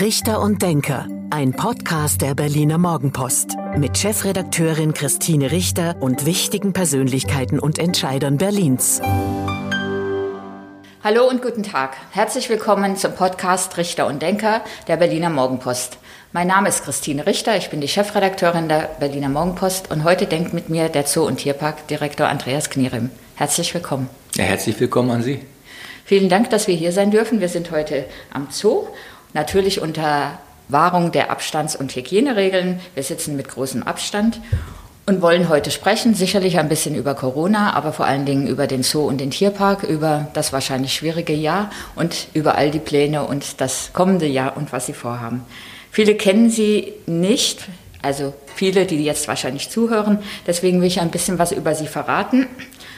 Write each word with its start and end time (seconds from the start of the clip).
Richter 0.00 0.40
und 0.40 0.60
Denker, 0.60 1.06
ein 1.30 1.52
Podcast 1.52 2.20
der 2.20 2.34
Berliner 2.34 2.78
Morgenpost 2.78 3.50
mit 3.76 3.96
Chefredakteurin 3.96 4.92
Christine 4.92 5.52
Richter 5.52 5.94
und 6.00 6.26
wichtigen 6.26 6.72
Persönlichkeiten 6.72 7.60
und 7.60 7.78
Entscheidern 7.78 8.36
Berlins. 8.36 9.00
Hallo 11.04 11.28
und 11.28 11.42
guten 11.42 11.62
Tag. 11.62 11.94
Herzlich 12.10 12.50
willkommen 12.50 12.96
zum 12.96 13.12
Podcast 13.12 13.76
Richter 13.76 14.08
und 14.08 14.20
Denker 14.20 14.64
der 14.88 14.96
Berliner 14.96 15.30
Morgenpost. 15.30 15.98
Mein 16.32 16.48
Name 16.48 16.70
ist 16.70 16.82
Christine 16.82 17.24
Richter, 17.24 17.56
ich 17.56 17.70
bin 17.70 17.80
die 17.80 17.86
Chefredakteurin 17.86 18.68
der 18.68 18.90
Berliner 18.98 19.28
Morgenpost 19.28 19.92
und 19.92 20.02
heute 20.02 20.26
denkt 20.26 20.52
mit 20.52 20.70
mir 20.70 20.88
der 20.88 21.06
Zoo- 21.06 21.24
und 21.24 21.36
Tierparkdirektor 21.36 22.26
Andreas 22.26 22.68
Knierim. 22.68 23.10
Herzlich 23.36 23.72
willkommen. 23.72 24.10
Ja, 24.34 24.42
herzlich 24.42 24.80
willkommen 24.80 25.12
an 25.12 25.22
Sie. 25.22 25.40
Vielen 26.06 26.28
Dank, 26.28 26.50
dass 26.50 26.66
wir 26.68 26.74
hier 26.74 26.92
sein 26.92 27.10
dürfen. 27.10 27.40
Wir 27.40 27.48
sind 27.48 27.70
heute 27.70 28.04
am 28.30 28.48
Zoo 28.50 28.88
Natürlich 29.34 29.80
unter 29.80 30.38
Wahrung 30.68 31.12
der 31.12 31.30
Abstands- 31.30 31.76
und 31.76 31.94
Hygieneregeln. 31.94 32.80
Wir 32.94 33.02
sitzen 33.02 33.36
mit 33.36 33.48
großem 33.48 33.82
Abstand 33.82 34.40
und 35.06 35.20
wollen 35.20 35.48
heute 35.48 35.70
sprechen, 35.70 36.14
sicherlich 36.14 36.58
ein 36.58 36.68
bisschen 36.68 36.94
über 36.94 37.14
Corona, 37.14 37.74
aber 37.74 37.92
vor 37.92 38.06
allen 38.06 38.24
Dingen 38.24 38.46
über 38.46 38.66
den 38.66 38.82
Zoo 38.82 39.04
und 39.04 39.20
den 39.20 39.30
Tierpark, 39.30 39.82
über 39.82 40.28
das 40.32 40.52
wahrscheinlich 40.52 40.94
schwierige 40.94 41.34
Jahr 41.34 41.70
und 41.94 42.28
über 42.32 42.54
all 42.56 42.70
die 42.70 42.78
Pläne 42.78 43.24
und 43.24 43.60
das 43.60 43.90
kommende 43.92 44.26
Jahr 44.26 44.56
und 44.56 44.72
was 44.72 44.86
Sie 44.86 44.94
vorhaben. 44.94 45.44
Viele 45.90 46.14
kennen 46.14 46.48
Sie 46.48 46.92
nicht, 47.06 47.66
also 48.02 48.32
viele, 48.54 48.86
die 48.86 49.04
jetzt 49.04 49.28
wahrscheinlich 49.28 49.68
zuhören. 49.68 50.20
Deswegen 50.46 50.80
will 50.80 50.88
ich 50.88 51.00
ein 51.00 51.10
bisschen 51.10 51.38
was 51.38 51.52
über 51.52 51.74
Sie 51.74 51.86
verraten. 51.86 52.46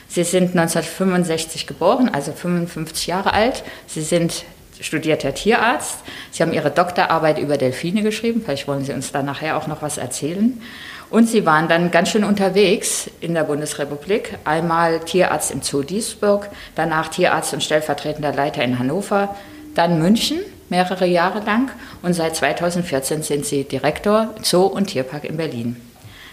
Sie 0.09 0.23
sind 0.23 0.57
1965 0.57 1.67
geboren, 1.67 2.09
also 2.13 2.33
55 2.33 3.07
Jahre 3.09 3.33
alt. 3.33 3.65
Sie 3.87 4.03
sind 4.03 4.45
studierter 4.81 5.35
Tierarzt. 5.35 5.99
Sie 6.31 6.43
haben 6.43 6.53
Ihre 6.53 6.71
Doktorarbeit 6.71 7.39
über 7.39 7.57
Delfine 7.57 8.03
geschrieben. 8.03 8.43
Vielleicht 8.45 8.69
wollen 8.69 8.85
Sie 8.85 8.93
uns 8.93 9.13
da 9.13 9.23
nachher 9.23 9.57
auch 9.57 9.67
noch 9.67 9.83
was 9.83 9.99
erzählen. 9.99 10.61
Und 11.09 11.29
Sie 11.29 11.47
waren 11.47 11.69
dann 11.69 11.91
ganz 11.91 12.11
schön 12.11 12.25
unterwegs 12.25 13.11
in 13.21 13.35
der 13.35 13.45
Bundesrepublik. 13.45 14.39
Einmal 14.45 15.01
Tierarzt 15.01 15.51
im 15.51 15.63
Zoo 15.63 15.83
Duisburg, 15.83 16.49
danach 16.75 17.09
Tierarzt 17.09 17.55
und 17.55 17.63
stellvertretender 17.63 18.33
Leiter 18.33 18.63
in 18.63 18.79
Hannover, 18.79 19.37
dann 19.75 19.99
München 20.01 20.41
mehrere 20.69 21.07
Jahre 21.07 21.41
lang 21.41 21.71
und 22.03 22.13
seit 22.15 22.35
2014 22.35 23.23
sind 23.23 23.47
Sie 23.47 23.65
Direktor 23.65 24.35
Zoo 24.43 24.63
und 24.63 24.87
Tierpark 24.87 25.25
in 25.25 25.37
Berlin. 25.37 25.77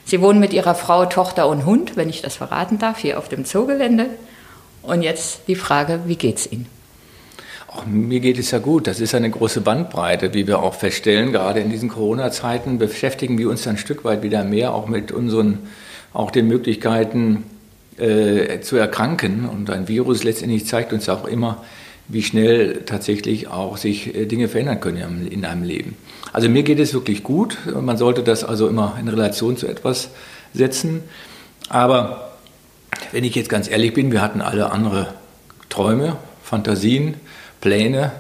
Sie 0.06 0.22
wohnen 0.22 0.40
mit 0.40 0.54
Ihrer 0.54 0.76
Frau, 0.76 1.06
Tochter 1.06 1.48
und 1.48 1.66
Hund, 1.66 1.96
wenn 1.96 2.10
ich 2.10 2.22
das 2.22 2.36
verraten 2.36 2.78
darf, 2.78 2.98
hier 2.98 3.18
auf 3.18 3.30
dem 3.30 3.46
Zoogelände. 3.46 4.08
Und 4.82 5.02
jetzt 5.02 5.48
die 5.48 5.56
Frage, 5.56 6.02
wie 6.06 6.18
geht's 6.18 6.52
Ihnen? 6.52 6.68
Auch 7.76 7.86
mir 7.88 8.20
geht 8.20 8.38
es 8.38 8.52
ja 8.52 8.60
gut. 8.60 8.86
Das 8.86 9.00
ist 9.00 9.16
eine 9.16 9.30
große 9.30 9.62
Bandbreite, 9.62 10.34
wie 10.34 10.46
wir 10.46 10.60
auch 10.60 10.76
feststellen. 10.76 11.32
Gerade 11.32 11.60
in 11.60 11.72
diesen 11.72 11.90
Corona-Zeiten 11.90 12.78
beschäftigen 12.78 13.38
wir 13.38 13.50
uns 13.50 13.68
ein 13.68 13.78
Stück 13.78 14.04
weit 14.04 14.22
wieder 14.22 14.44
mehr 14.44 14.74
auch 14.74 14.88
mit 14.88 15.12
unseren, 15.12 15.60
auch 16.14 16.30
den 16.30 16.48
Möglichkeiten 16.48 17.46
äh, 17.98 18.60
zu 18.62 18.76
erkranken. 18.76 19.50
Und 19.50 19.72
ein 19.72 19.88
Virus 19.88 20.24
letztendlich 20.24 20.68
zeigt 20.68 20.94
uns 20.94 21.10
auch 21.10 21.26
immer, 21.26 21.64
wie 22.08 22.22
schnell 22.22 22.82
tatsächlich 22.86 23.48
auch 23.48 23.78
sich 23.78 24.14
äh, 24.14 24.26
Dinge 24.28 24.50
verändern 24.50 24.80
können 24.80 25.28
in 25.28 25.44
einem 25.44 25.64
Leben. 25.64 25.96
Also 26.32 26.50
mir 26.50 26.62
geht 26.62 26.80
es 26.80 26.94
wirklich 26.94 27.24
gut. 27.24 27.58
Man 27.82 27.98
sollte 27.98 28.22
das 28.22 28.44
also 28.44 28.68
immer 28.68 28.98
in 29.00 29.08
Relation 29.08 29.58
zu 29.58 29.68
etwas 29.68 30.10
setzen. 30.54 31.02
Aber 31.70 32.34
wenn 33.12 33.24
ich 33.24 33.34
jetzt 33.34 33.50
ganz 33.50 33.68
ehrlich 33.68 33.94
bin, 33.94 34.12
wir 34.12 34.22
hatten 34.22 34.42
alle 34.42 34.72
andere 34.72 35.14
Träume, 35.70 36.18
Fantasien, 36.44 37.16
Pläne, 37.64 38.12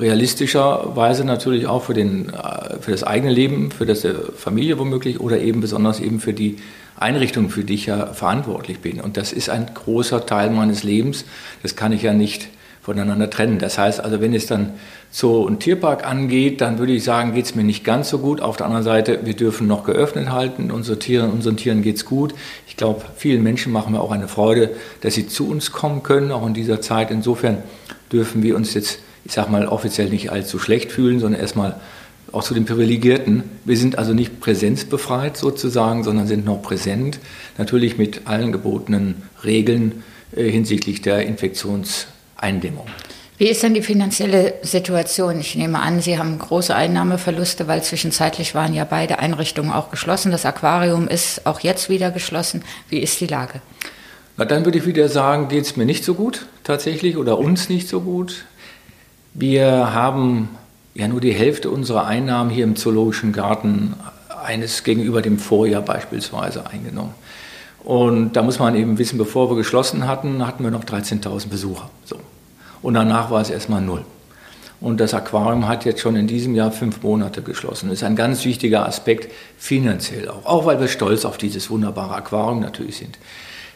realistischerweise 0.00 1.24
natürlich 1.24 1.68
auch 1.68 1.84
für, 1.84 1.94
den, 1.94 2.30
äh, 2.30 2.80
für 2.80 2.90
das 2.90 3.04
eigene 3.04 3.32
Leben, 3.32 3.70
für 3.70 3.86
das 3.86 4.04
Familie 4.36 4.76
womöglich 4.80 5.20
oder 5.20 5.38
eben 5.38 5.60
besonders 5.60 6.00
eben 6.00 6.18
für 6.18 6.32
die 6.32 6.56
Einrichtung, 6.96 7.48
für 7.48 7.62
die 7.62 7.74
ich 7.74 7.86
ja 7.86 8.06
verantwortlich 8.06 8.80
bin. 8.80 9.00
Und 9.00 9.16
das 9.16 9.32
ist 9.32 9.50
ein 9.50 9.70
großer 9.72 10.26
Teil 10.26 10.50
meines 10.50 10.82
Lebens. 10.82 11.24
Das 11.62 11.76
kann 11.76 11.92
ich 11.92 12.02
ja 12.02 12.12
nicht 12.12 12.48
voneinander 12.82 13.30
trennen. 13.30 13.60
Das 13.60 13.78
heißt 13.78 14.00
also, 14.00 14.20
wenn 14.20 14.34
es 14.34 14.46
dann 14.46 14.72
Zoo 15.12 15.42
und 15.42 15.60
Tierpark 15.60 16.04
angeht, 16.04 16.60
dann 16.60 16.80
würde 16.80 16.92
ich 16.92 17.04
sagen, 17.04 17.34
geht 17.34 17.44
es 17.44 17.54
mir 17.54 17.62
nicht 17.62 17.84
ganz 17.84 18.08
so 18.08 18.18
gut. 18.18 18.40
Auf 18.40 18.56
der 18.56 18.66
anderen 18.66 18.82
Seite, 18.82 19.20
wir 19.22 19.34
dürfen 19.34 19.68
noch 19.68 19.84
geöffnet 19.84 20.32
halten. 20.32 20.72
Unsere 20.72 20.98
Tiere, 20.98 21.28
unseren 21.28 21.56
Tieren 21.56 21.82
geht 21.82 21.96
es 21.96 22.04
gut. 22.04 22.34
Ich 22.66 22.76
glaube, 22.76 23.02
vielen 23.16 23.44
Menschen 23.44 23.72
machen 23.72 23.92
wir 23.92 24.00
auch 24.00 24.10
eine 24.10 24.26
Freude, 24.26 24.70
dass 25.02 25.14
sie 25.14 25.28
zu 25.28 25.48
uns 25.48 25.70
kommen 25.70 26.02
können, 26.02 26.32
auch 26.32 26.44
in 26.44 26.54
dieser 26.54 26.80
Zeit. 26.80 27.12
Insofern 27.12 27.58
dürfen 28.12 28.42
wir 28.42 28.56
uns 28.56 28.74
jetzt, 28.74 28.98
ich 29.24 29.32
sage 29.32 29.50
mal, 29.50 29.66
offiziell 29.66 30.08
nicht 30.08 30.30
allzu 30.30 30.58
schlecht 30.58 30.92
fühlen, 30.92 31.20
sondern 31.20 31.40
erstmal 31.40 31.80
auch 32.32 32.42
zu 32.42 32.54
den 32.54 32.64
Privilegierten. 32.64 33.44
Wir 33.64 33.76
sind 33.76 33.98
also 33.98 34.14
nicht 34.14 34.40
präsenzbefreit 34.40 35.36
sozusagen, 35.36 36.02
sondern 36.02 36.26
sind 36.26 36.44
noch 36.44 36.62
präsent, 36.62 37.18
natürlich 37.58 37.98
mit 37.98 38.26
allen 38.26 38.52
gebotenen 38.52 39.22
Regeln 39.44 40.02
äh, 40.34 40.48
hinsichtlich 40.50 41.02
der 41.02 41.26
Infektionseindämmung. 41.26 42.86
Wie 43.38 43.48
ist 43.48 43.62
denn 43.62 43.74
die 43.74 43.82
finanzielle 43.82 44.54
Situation? 44.62 45.40
Ich 45.40 45.56
nehme 45.56 45.80
an, 45.80 46.00
Sie 46.00 46.16
haben 46.16 46.38
große 46.38 46.74
Einnahmeverluste, 46.74 47.66
weil 47.66 47.82
zwischenzeitlich 47.82 48.54
waren 48.54 48.72
ja 48.72 48.84
beide 48.84 49.18
Einrichtungen 49.18 49.72
auch 49.72 49.90
geschlossen. 49.90 50.30
Das 50.30 50.46
Aquarium 50.46 51.08
ist 51.08 51.44
auch 51.44 51.60
jetzt 51.60 51.88
wieder 51.88 52.10
geschlossen. 52.10 52.62
Wie 52.88 53.00
ist 53.00 53.20
die 53.20 53.26
Lage? 53.26 53.60
Na, 54.36 54.44
dann 54.46 54.64
würde 54.64 54.78
ich 54.78 54.86
wieder 54.86 55.08
sagen, 55.08 55.48
geht 55.48 55.64
es 55.64 55.76
mir 55.76 55.84
nicht 55.84 56.04
so 56.04 56.14
gut 56.14 56.46
tatsächlich 56.64 57.16
oder 57.16 57.38
uns 57.38 57.68
nicht 57.68 57.88
so 57.88 58.00
gut. 58.00 58.46
Wir 59.34 59.92
haben 59.92 60.48
ja 60.94 61.08
nur 61.08 61.20
die 61.20 61.32
Hälfte 61.32 61.70
unserer 61.70 62.06
Einnahmen 62.06 62.50
hier 62.50 62.64
im 62.64 62.76
Zoologischen 62.76 63.32
Garten 63.32 63.94
eines 64.42 64.84
gegenüber 64.84 65.22
dem 65.22 65.38
Vorjahr 65.38 65.82
beispielsweise 65.82 66.66
eingenommen. 66.66 67.14
Und 67.84 68.34
da 68.34 68.42
muss 68.42 68.58
man 68.58 68.74
eben 68.74 68.98
wissen, 68.98 69.18
bevor 69.18 69.50
wir 69.50 69.56
geschlossen 69.56 70.06
hatten, 70.06 70.46
hatten 70.46 70.62
wir 70.64 70.70
noch 70.70 70.84
13.000 70.84 71.48
Besucher. 71.48 71.90
So. 72.04 72.16
Und 72.80 72.94
danach 72.94 73.30
war 73.30 73.40
es 73.40 73.50
erstmal 73.50 73.80
null. 73.80 74.04
Und 74.80 74.98
das 74.98 75.14
Aquarium 75.14 75.68
hat 75.68 75.84
jetzt 75.84 76.00
schon 76.00 76.16
in 76.16 76.26
diesem 76.26 76.54
Jahr 76.54 76.72
fünf 76.72 77.02
Monate 77.02 77.42
geschlossen. 77.42 77.88
Das 77.88 77.98
ist 77.98 78.04
ein 78.04 78.16
ganz 78.16 78.44
wichtiger 78.44 78.86
Aspekt 78.86 79.32
finanziell 79.56 80.28
auch. 80.28 80.44
Auch 80.44 80.66
weil 80.66 80.80
wir 80.80 80.88
stolz 80.88 81.24
auf 81.24 81.38
dieses 81.38 81.70
wunderbare 81.70 82.14
Aquarium 82.14 82.60
natürlich 82.60 82.96
sind. 82.96 83.16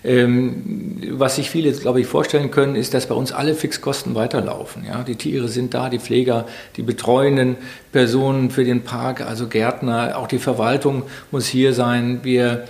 Ähm, 0.07 1.03
was 1.11 1.35
sich 1.35 1.51
viele, 1.51 1.73
glaube 1.73 2.01
ich, 2.01 2.07
vorstellen 2.07 2.53
können, 2.53 2.77
ist, 2.77 2.95
dass 2.95 3.07
bei 3.07 3.15
uns 3.17 3.33
alle 3.33 3.57
Fixkosten 3.57 4.15
weiterlaufen. 4.15 4.85
Ja? 4.87 5.03
Die 5.03 5.17
Tiere 5.17 5.49
sind 5.49 5.75
da, 5.75 5.91
die 5.91 5.99
Pfleger, 5.99 6.47
die 6.77 6.83
betreuenden 6.83 7.57
Personen 7.91 8.51
für 8.51 8.65
den 8.65 8.83
Park, 8.83 9.21
also 9.21 9.49
Gärtner, 9.49 10.17
auch 10.17 10.29
die 10.29 10.39
Verwaltung 10.39 11.03
muss 11.33 11.49
hier 11.49 11.73
sein. 11.73 12.21
Wir 12.23 12.67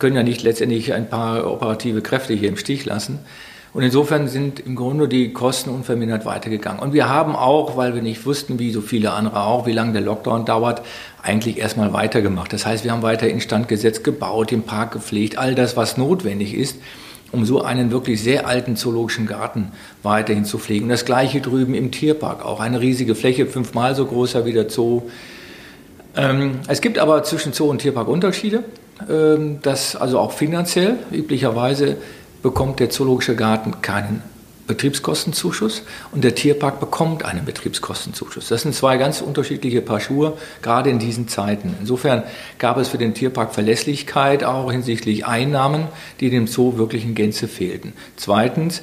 können 0.00 0.16
ja 0.16 0.24
nicht 0.24 0.42
letztendlich 0.42 0.92
ein 0.92 1.08
paar 1.08 1.48
operative 1.48 2.00
Kräfte 2.00 2.34
hier 2.34 2.48
im 2.48 2.56
Stich 2.56 2.84
lassen. 2.86 3.20
Und 3.72 3.84
insofern 3.84 4.26
sind 4.26 4.58
im 4.58 4.74
Grunde 4.74 5.06
die 5.06 5.32
Kosten 5.32 5.70
unvermindert 5.70 6.24
weitergegangen. 6.24 6.80
Und 6.80 6.92
wir 6.92 7.08
haben 7.08 7.36
auch, 7.36 7.76
weil 7.76 7.94
wir 7.94 8.02
nicht 8.02 8.26
wussten, 8.26 8.58
wie 8.58 8.72
so 8.72 8.80
viele 8.80 9.12
andere 9.12 9.44
auch, 9.44 9.64
wie 9.66 9.72
lange 9.72 9.92
der 9.92 10.02
Lockdown 10.02 10.44
dauert, 10.44 10.82
eigentlich 11.22 11.58
erstmal 11.58 11.92
weitergemacht. 11.92 12.52
Das 12.52 12.66
heißt, 12.66 12.82
wir 12.82 12.90
haben 12.90 13.02
weiter 13.02 13.28
instand 13.28 13.68
gesetzt, 13.68 14.02
gebaut, 14.02 14.50
den 14.50 14.62
Park 14.62 14.92
gepflegt, 14.92 15.38
all 15.38 15.54
das, 15.54 15.76
was 15.76 15.96
notwendig 15.96 16.54
ist, 16.54 16.78
um 17.30 17.44
so 17.44 17.62
einen 17.62 17.92
wirklich 17.92 18.20
sehr 18.20 18.48
alten 18.48 18.74
zoologischen 18.74 19.26
Garten 19.26 19.70
weiterhin 20.02 20.44
zu 20.44 20.58
pflegen. 20.58 20.84
Und 20.84 20.90
das 20.90 21.04
gleiche 21.04 21.40
drüben 21.40 21.74
im 21.74 21.92
Tierpark 21.92 22.44
auch. 22.44 22.58
Eine 22.58 22.80
riesige 22.80 23.14
Fläche, 23.14 23.46
fünfmal 23.46 23.94
so 23.94 24.04
großer 24.04 24.44
wie 24.46 24.52
der 24.52 24.68
Zoo. 24.68 25.02
Ähm, 26.16 26.58
es 26.66 26.80
gibt 26.80 26.98
aber 26.98 27.22
zwischen 27.22 27.52
Zoo 27.52 27.70
und 27.70 27.78
Tierpark 27.78 28.08
Unterschiede. 28.08 28.64
Ähm, 29.08 29.60
das 29.62 29.94
also 29.94 30.18
auch 30.18 30.32
finanziell 30.32 30.98
üblicherweise 31.12 31.98
bekommt 32.42 32.80
der 32.80 32.90
Zoologische 32.90 33.36
Garten 33.36 33.82
keinen 33.82 34.22
Betriebskostenzuschuss 34.70 35.82
und 36.12 36.22
der 36.22 36.36
Tierpark 36.36 36.78
bekommt 36.78 37.24
einen 37.24 37.44
Betriebskostenzuschuss. 37.44 38.48
Das 38.48 38.62
sind 38.62 38.72
zwei 38.72 38.98
ganz 38.98 39.20
unterschiedliche 39.20 39.82
Paar 39.82 39.98
Schuhe, 39.98 40.34
gerade 40.62 40.90
in 40.90 41.00
diesen 41.00 41.26
Zeiten. 41.26 41.74
Insofern 41.80 42.22
gab 42.58 42.76
es 42.76 42.88
für 42.88 42.98
den 42.98 43.12
Tierpark 43.12 43.52
Verlässlichkeit 43.52 44.44
auch 44.44 44.70
hinsichtlich 44.70 45.26
Einnahmen, 45.26 45.88
die 46.20 46.30
dem 46.30 46.46
Zoo 46.46 46.78
wirklich 46.78 47.04
in 47.04 47.16
Gänze 47.16 47.48
fehlten. 47.48 47.94
Zweitens, 48.14 48.82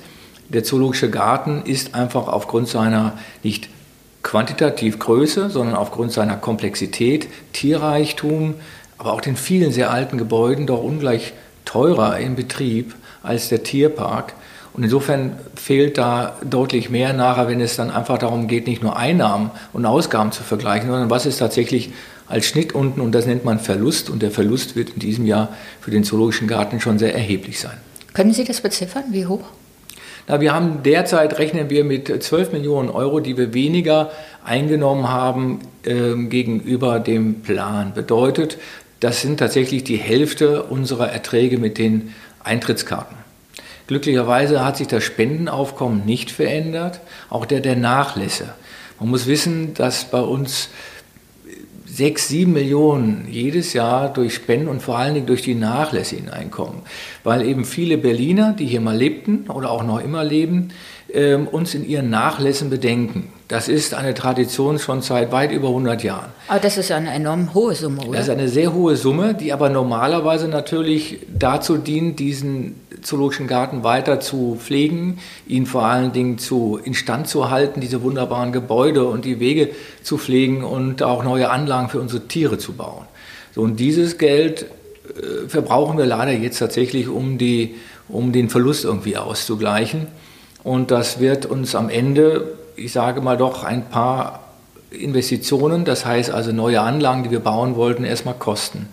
der 0.50 0.66
Zoologische 0.66 1.10
Garten 1.10 1.62
ist 1.64 1.96
einfach 1.96 2.28
aufgrund 2.28 2.68
seiner 2.68 3.18
nicht 3.42 3.70
quantitativ 4.24 5.00
Größe, 5.00 5.50
sondern 5.50 5.76
aufgrund 5.76 6.12
seiner 6.12 6.36
Komplexität, 6.36 7.30
Tierreichtum, 7.54 8.56
aber 8.98 9.14
auch 9.14 9.22
den 9.22 9.38
vielen 9.38 9.72
sehr 9.72 9.90
alten 9.90 10.18
Gebäuden 10.18 10.68
doch 10.68 10.84
ungleich 10.84 11.32
teurer 11.64 12.18
im 12.20 12.36
Betrieb 12.36 12.94
als 13.28 13.50
der 13.50 13.64
Tierpark. 13.64 14.34
Und 14.74 14.84
insofern 14.84 15.38
fehlt 15.56 15.98
da 15.98 16.38
deutlich 16.44 16.90
mehr 16.90 17.14
nachher, 17.14 17.48
wenn 17.48 17.60
es 17.62 17.76
dann 17.76 17.90
einfach 17.90 18.20
darum 18.20 18.48
geht, 18.48 18.68
nicht 18.68 18.84
nur 18.84 18.96
Einnahmen 18.96 19.52
und 19.74 19.86
Ausgaben 19.86 20.32
zu 20.32 20.44
vergleichen, 20.44 20.90
sondern 20.90 21.10
was 21.10 21.26
ist 21.26 21.38
tatsächlich 21.38 21.92
als 22.28 22.46
Schnitt 22.46 22.76
unten 22.76 23.02
und 23.02 23.14
das 23.14 23.26
nennt 23.26 23.46
man 23.46 23.60
Verlust 23.60 24.10
und 24.10 24.22
der 24.22 24.32
Verlust 24.32 24.76
wird 24.76 24.92
in 24.92 25.00
diesem 25.00 25.26
Jahr 25.26 25.50
für 25.82 25.92
den 25.92 26.04
Zoologischen 26.04 26.48
Garten 26.48 26.80
schon 26.80 27.00
sehr 27.00 27.16
erheblich 27.16 27.60
sein. 27.60 27.78
Können 28.14 28.34
Sie 28.34 28.44
das 28.44 28.62
beziffern? 28.62 29.06
Wie 29.12 29.26
hoch? 29.26 29.46
Na, 30.28 30.42
wir 30.42 30.54
haben 30.54 30.84
derzeit, 30.84 31.40
rechnen 31.40 31.70
wir 31.70 31.86
mit 31.86 32.22
12 32.22 32.52
Millionen 32.52 32.90
Euro, 32.90 33.22
die 33.22 33.38
wir 33.38 33.54
weniger 33.54 34.12
eingenommen 34.44 35.10
haben 35.10 35.60
äh, 35.84 36.16
gegenüber 36.26 37.00
dem 37.00 37.42
Plan. 37.42 37.94
Bedeutet, 37.94 38.58
das 39.00 39.22
sind 39.22 39.38
tatsächlich 39.38 39.84
die 39.84 39.98
Hälfte 39.98 40.64
unserer 40.64 41.10
Erträge 41.10 41.58
mit 41.58 41.78
den 41.78 42.14
Eintrittskarten. 42.48 43.18
Glücklicherweise 43.88 44.66
hat 44.66 44.78
sich 44.78 44.88
das 44.88 45.04
Spendenaufkommen 45.04 46.06
nicht 46.06 46.32
verändert, 46.32 47.00
auch 47.30 47.46
der 47.46 47.62
der 47.62 47.76
Nachlässe. 47.76 48.50
Man 49.00 49.10
muss 49.10 49.28
wissen, 49.28 49.74
dass 49.76 50.06
bei 50.06 50.20
uns 50.20 50.70
sechs, 51.86 52.28
sieben 52.28 52.54
Millionen 52.54 53.28
jedes 53.30 53.74
Jahr 53.74 54.12
durch 54.12 54.36
Spenden 54.36 54.68
und 54.68 54.82
vor 54.82 54.98
allen 54.98 55.14
Dingen 55.14 55.26
durch 55.26 55.42
die 55.42 55.56
Nachlässe 55.56 56.16
hineinkommen, 56.16 56.82
weil 57.24 57.44
eben 57.44 57.66
viele 57.66 57.98
Berliner, 57.98 58.54
die 58.54 58.66
hier 58.68 58.82
mal 58.82 58.96
lebten 58.96 59.50
oder 59.50 59.72
auch 59.72 59.84
noch 59.84 60.00
immer 60.00 60.24
leben, 60.24 60.70
ähm, 61.14 61.48
uns 61.48 61.74
in 61.74 61.88
ihren 61.88 62.10
Nachlässen 62.10 62.70
bedenken. 62.70 63.32
Das 63.48 63.70
ist 63.70 63.94
eine 63.94 64.14
Tradition 64.14 64.78
schon 64.78 65.02
seit 65.02 65.32
weit 65.32 65.52
über 65.52 65.70
100 65.70 66.04
Jahren. 66.04 66.32
Aber 66.50 66.60
das 66.60 66.78
ist 66.78 66.92
eine 66.92 67.12
enorm 67.14 67.54
hohe 67.54 67.76
Summe, 67.76 68.02
oder? 68.02 68.18
Das 68.18 68.28
ist 68.28 68.34
eine 68.34 68.50
sehr 68.50 68.74
hohe 68.74 68.98
Summe, 68.98 69.34
die 69.34 69.54
aber 69.54 69.70
normalerweise 69.70 70.50
natürlich 70.50 71.20
dazu 71.34 71.78
dient, 71.78 72.20
diesen 72.20 72.76
Zoologischen 73.02 73.48
Garten 73.48 73.86
weiter 73.86 74.20
zu 74.20 74.58
pflegen, 74.60 75.20
ihn 75.48 75.66
vor 75.66 75.86
allen 75.86 76.12
Dingen 76.12 76.40
zu 76.40 76.78
instand 76.84 77.30
zu 77.30 77.50
halten, 77.50 77.80
diese 77.80 78.02
wunderbaren 78.02 78.52
Gebäude 78.52 79.06
und 79.06 79.24
die 79.24 79.40
Wege 79.40 79.70
zu 80.04 80.18
pflegen 80.18 80.66
und 80.66 81.02
auch 81.04 81.24
neue 81.24 81.50
Anlagen 81.50 81.88
für 81.88 82.02
unsere 82.02 82.28
Tiere 82.28 82.58
zu 82.58 82.74
bauen. 82.74 83.06
So, 83.56 83.62
und 83.62 83.80
dieses 83.80 84.18
Geld 84.18 84.66
äh, 85.16 85.48
verbrauchen 85.48 85.98
wir 85.98 86.06
leider 86.06 86.34
jetzt 86.34 86.60
tatsächlich, 86.60 87.08
um, 87.08 87.38
die, 87.38 87.76
um 88.10 88.34
den 88.34 88.50
Verlust 88.50 88.84
irgendwie 88.84 89.16
auszugleichen. 89.16 90.08
Und 90.68 90.92
das 90.92 91.22
wird 91.22 91.46
uns 91.46 91.76
am 91.76 91.88
Ende, 91.88 92.44
ich 92.76 92.92
sage 92.92 93.22
mal 93.22 93.38
doch, 93.38 93.64
ein 93.64 93.86
paar 93.86 94.42
Investitionen, 94.92 95.86
das 95.86 96.06
heißt 96.06 96.30
also 96.30 96.52
neue 96.52 96.82
Anlagen, 96.82 97.24
die 97.24 97.32
wir 97.32 97.40
bauen 97.40 97.78
wollten, 97.78 98.04
erstmal 98.04 98.34
kosten. 98.34 98.90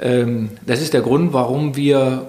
Ähm, 0.00 0.48
das 0.64 0.80
ist 0.80 0.94
der 0.94 1.02
Grund, 1.02 1.34
warum 1.34 1.76
wir 1.76 2.26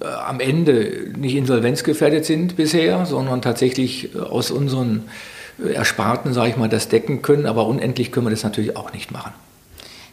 äh, 0.00 0.04
am 0.04 0.40
Ende 0.40 1.12
nicht 1.16 1.36
insolvenzgefährdet 1.36 2.24
sind 2.24 2.56
bisher, 2.56 3.06
sondern 3.06 3.42
tatsächlich 3.42 4.12
äh, 4.12 4.18
aus 4.18 4.50
unseren 4.50 5.04
äh, 5.64 5.74
Ersparten, 5.74 6.32
sage 6.32 6.50
ich 6.50 6.56
mal, 6.56 6.68
das 6.68 6.88
decken 6.88 7.22
können. 7.22 7.46
Aber 7.46 7.68
unendlich 7.68 8.10
können 8.10 8.26
wir 8.26 8.32
das 8.32 8.42
natürlich 8.42 8.76
auch 8.76 8.92
nicht 8.92 9.12
machen. 9.12 9.32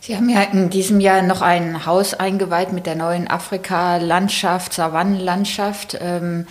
Sie 0.02 0.16
haben 0.16 0.30
ja 0.30 0.44
in 0.44 0.70
diesem 0.70 1.00
Jahr 1.00 1.24
noch 1.24 1.42
ein 1.42 1.88
Haus 1.88 2.14
eingeweiht 2.14 2.74
mit 2.74 2.86
der 2.86 2.96
neuen 2.96 3.28
Afrika-Landschaft, 3.28 4.72
Savannenlandschaft. 4.72 5.98
Ähm, 6.00 6.46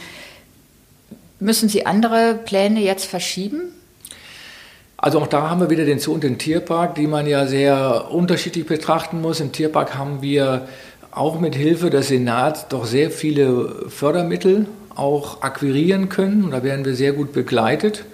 Müssen 1.41 1.69
Sie 1.69 1.87
andere 1.87 2.35
Pläne 2.45 2.81
jetzt 2.81 3.05
verschieben? 3.05 3.73
Also 4.97 5.21
auch 5.21 5.29
da 5.29 5.49
haben 5.49 5.61
wir 5.61 5.71
wieder 5.71 5.85
den 5.85 6.01
Zoo 6.01 6.13
und 6.15 6.25
den 6.25 6.39
Tierpark, 6.39 6.97
die 6.97 7.07
man 7.07 7.29
ja 7.29 7.47
sehr 7.47 8.11
unterschiedlich 8.11 8.67
betrachten 8.67 9.21
muss. 9.21 9.39
Im 9.39 9.53
Tierpark 9.53 9.95
haben 9.95 10.21
wir 10.21 10.67
auch 11.13 11.39
mit 11.39 11.55
Hilfe 11.55 11.91
des 11.91 12.09
Senats 12.09 12.67
doch 12.69 12.85
sehr 12.85 13.13
viele 13.13 13.87
Fördermittel 13.89 14.67
auch 14.97 15.43
akquirieren 15.43 16.09
können. 16.09 16.51
Da 16.51 16.65
werden 16.65 16.85
wir 16.85 16.97
sehr 16.97 17.13
gut 17.13 17.33
begleitet. 17.33 18.05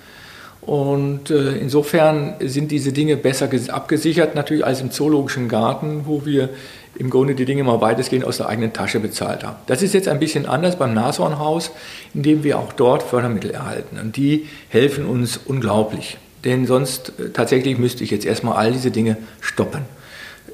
Und 0.61 1.31
äh, 1.31 1.57
insofern 1.57 2.35
sind 2.41 2.71
diese 2.71 2.93
Dinge 2.93 3.17
besser 3.17 3.49
abgesichert 3.69 4.35
natürlich 4.35 4.67
als 4.67 4.83
im 4.83 4.91
Zoologischen 4.91 5.49
Garten, 5.49 6.03
wo 6.05 6.27
wir 6.27 6.51
im 6.97 7.11
Grunde 7.11 7.35
die 7.35 7.45
Dinge 7.45 7.65
mal 7.65 7.81
weitestgehend 7.81 8.25
aus 8.25 8.37
der 8.39 8.49
eigenen 8.49 8.73
Tasche 8.73 9.01
bezahlt 9.01 9.45
haben. 9.45 9.57
Das 9.67 9.83
ist 9.83 9.95
jetzt 9.95 10.09
ein 10.09 10.19
bisschen 10.19 10.47
anders 10.47 10.77
beim 10.77 10.95
Nashornhaus, 10.95 11.71
indem 12.15 12.45
wir 12.45 12.59
auch 12.59 12.73
dort 12.73 13.03
Fördermittel 13.03 13.51
erhalten. 13.51 13.99
Und 13.99 14.17
die 14.17 14.49
helfen 14.69 15.07
uns 15.07 15.37
unglaublich. 15.37 16.19
Denn 16.45 16.67
sonst 16.67 17.13
äh, 17.19 17.31
tatsächlich 17.31 17.79
müsste 17.79 18.05
ich 18.05 18.11
jetzt 18.11 18.27
erstmal 18.27 18.57
all 18.57 18.73
diese 18.73 18.91
Dinge 18.91 19.17
stoppen. 19.41 19.83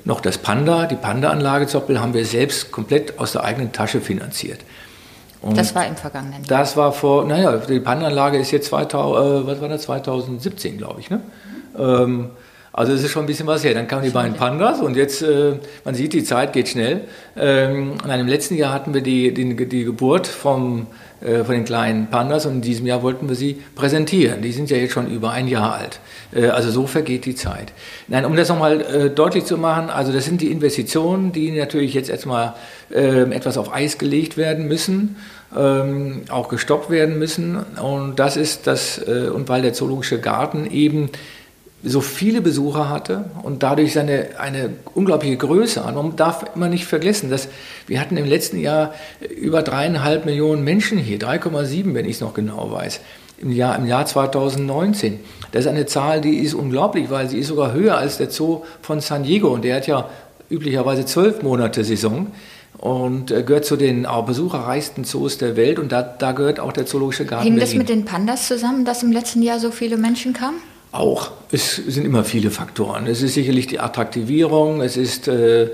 Noch 0.05 0.21
das 0.21 0.39
Panda, 0.39 0.87
die 0.87 0.97
Panda-Anlage 0.97 1.67
Zoppel 1.67 2.01
haben 2.01 2.15
wir 2.15 2.25
selbst 2.25 2.71
komplett 2.71 3.19
aus 3.19 3.33
der 3.33 3.45
eigenen 3.45 3.73
Tasche 3.73 4.01
finanziert. 4.01 4.61
Und 5.43 5.57
das 5.57 5.75
war 5.75 5.87
im 5.87 5.97
vergangenen 5.97 6.45
Jahr. 6.45 6.61
Das 6.61 6.77
war 6.77 6.93
vor, 6.93 7.25
naja, 7.25 7.57
die 7.57 7.81
Panda-Anlage 7.81 8.39
ist 8.39 8.51
jetzt 8.51 8.69
2000, 8.69 9.45
äh, 9.45 9.47
was 9.47 9.61
war 9.61 9.69
das, 9.69 9.83
2017, 9.83 10.79
glaube 10.79 11.01
ich. 11.01 11.11
Ne? 11.11 11.21
Mhm. 11.77 11.81
Ähm, 11.83 12.31
also 12.73 12.93
es 12.93 13.03
ist 13.03 13.11
schon 13.11 13.25
ein 13.25 13.27
bisschen 13.27 13.47
was 13.47 13.65
her. 13.65 13.75
Dann 13.75 13.89
kamen 13.89 14.05
die 14.05 14.11
beiden 14.11 14.35
Pandas 14.35 14.81
und 14.81 14.97
jetzt, 14.97 15.23
äh, 15.23 15.55
man 15.85 15.95
sieht, 15.95 16.13
die 16.13 16.23
Zeit 16.23 16.53
geht 16.53 16.69
schnell. 16.69 17.03
Ähm, 17.37 17.95
in 18.05 18.11
einem 18.11 18.29
letzten 18.29 18.55
Jahr 18.55 18.73
hatten 18.73 18.95
wir 18.95 19.01
die, 19.01 19.35
die, 19.35 19.57
die 19.67 19.85
Geburt 19.85 20.29
vom, 20.29 20.87
äh, 21.21 21.43
von 21.43 21.55
den 21.57 21.65
kleinen 21.65 22.11
Pandas 22.11 22.47
und 22.47 22.55
in 22.55 22.61
diesem 22.61 22.87
Jahr 22.87 23.03
wollten 23.03 23.29
wir 23.29 23.35
sie 23.35 23.61
präsentieren. 23.75 24.41
Die 24.41 24.53
sind 24.53 24.71
ja 24.71 24.77
jetzt 24.77 24.93
schon 24.93 25.11
über 25.11 25.31
ein 25.31 25.49
Jahr 25.49 25.75
alt. 25.75 25.99
Äh, 26.33 26.47
also 26.47 26.71
so 26.71 26.87
vergeht 26.87 27.25
die 27.25 27.35
Zeit. 27.35 27.73
Nein, 28.07 28.25
um 28.25 28.37
das 28.37 28.49
nochmal 28.49 28.81
äh, 28.81 29.11
deutlich 29.11 29.47
zu 29.47 29.59
machen, 29.59 29.91
also 29.91 30.13
das 30.13 30.25
sind 30.25 30.41
die 30.41 30.53
Investitionen, 30.53 31.33
die 31.33 31.51
natürlich 31.51 31.93
jetzt 31.95 32.09
erstmal 32.09 32.55
ähm, 32.95 33.33
etwas 33.33 33.59
auf 33.59 33.73
Eis 33.75 33.99
gelegt 33.99 34.37
werden 34.37 34.69
müssen. 34.69 35.17
Ähm, 35.57 36.23
auch 36.29 36.49
gestoppt 36.49 36.91
werden 36.91 37.19
müssen. 37.19 37.57
Und 37.83 38.21
das 38.21 38.37
ist 38.37 38.69
das, 38.69 38.99
äh, 38.99 39.31
und 39.35 39.49
weil 39.49 39.63
der 39.63 39.73
Zoologische 39.73 40.21
Garten 40.21 40.71
eben 40.71 41.11
so 41.82 42.00
viele 42.00 42.43
Besucher 42.43 42.91
hatte 42.91 43.25
und 43.43 43.62
dadurch 43.62 43.94
seine, 43.94 44.29
eine 44.38 44.71
unglaubliche 44.94 45.37
Größe 45.37 45.82
an. 45.82 45.94
Man 45.94 46.17
darf 46.17 46.44
immer 46.55 46.69
nicht 46.69 46.85
vergessen, 46.85 47.31
dass 47.31 47.49
wir 47.87 48.00
hatten 48.00 48.17
im 48.17 48.27
letzten 48.27 48.61
Jahr 48.61 48.94
über 49.41 49.62
dreieinhalb 49.62 50.27
Millionen 50.27 50.62
Menschen 50.62 50.99
hier, 50.99 51.19
3,7, 51.19 51.94
wenn 51.94 52.05
ich 52.05 52.17
es 52.17 52.21
noch 52.21 52.35
genau 52.35 52.71
weiß, 52.71 53.00
im 53.38 53.50
Jahr, 53.50 53.79
im 53.79 53.87
Jahr 53.87 54.05
2019. 54.05 55.21
Das 55.53 55.65
ist 55.65 55.71
eine 55.71 55.87
Zahl, 55.87 56.21
die 56.21 56.38
ist 56.38 56.53
unglaublich, 56.53 57.09
weil 57.09 57.29
sie 57.31 57.38
ist 57.38 57.49
sogar 57.49 57.73
höher 57.73 57.97
als 57.97 58.19
der 58.19 58.31
Zoo 58.31 58.62
von 58.83 59.00
San 59.00 59.23
Diego 59.23 59.49
und 59.49 59.65
der 59.65 59.76
hat 59.76 59.87
ja 59.87 60.09
üblicherweise 60.50 61.06
zwölf 61.06 61.43
Monate 61.43 61.83
Saison 61.83 62.26
und 62.76 63.29
gehört 63.29 63.65
zu 63.65 63.76
den 63.76 64.05
auch 64.05 64.26
besucherreichsten 64.26 65.05
Zoos 65.05 65.38
der 65.38 65.56
Welt 65.56 65.79
und 65.79 65.93
da, 65.93 66.03
da 66.03 66.33
gehört 66.33 66.61
auch 66.61 66.73
der 66.73 66.85
Zoologische 66.85 67.25
Garten. 67.25 67.44
Hing 67.44 67.59
das 67.59 67.75
mit 67.75 67.88
den 67.88 68.05
Pandas 68.05 68.49
zusammen, 68.49 68.85
dass 68.85 69.03
im 69.03 69.12
letzten 69.12 69.43
Jahr 69.43 69.59
so 69.59 69.71
viele 69.71 69.97
Menschen 69.97 70.35
kamen? 70.35 70.59
Auch. 70.93 71.31
Es 71.53 71.77
sind 71.77 72.05
immer 72.05 72.25
viele 72.25 72.51
Faktoren. 72.51 73.07
Es 73.07 73.23
ist 73.23 73.35
sicherlich 73.35 73.69
die 73.69 73.79
Attraktivierung. 73.79 74.81
Es 74.81 74.97
ist, 74.97 75.29
äh, 75.29 75.69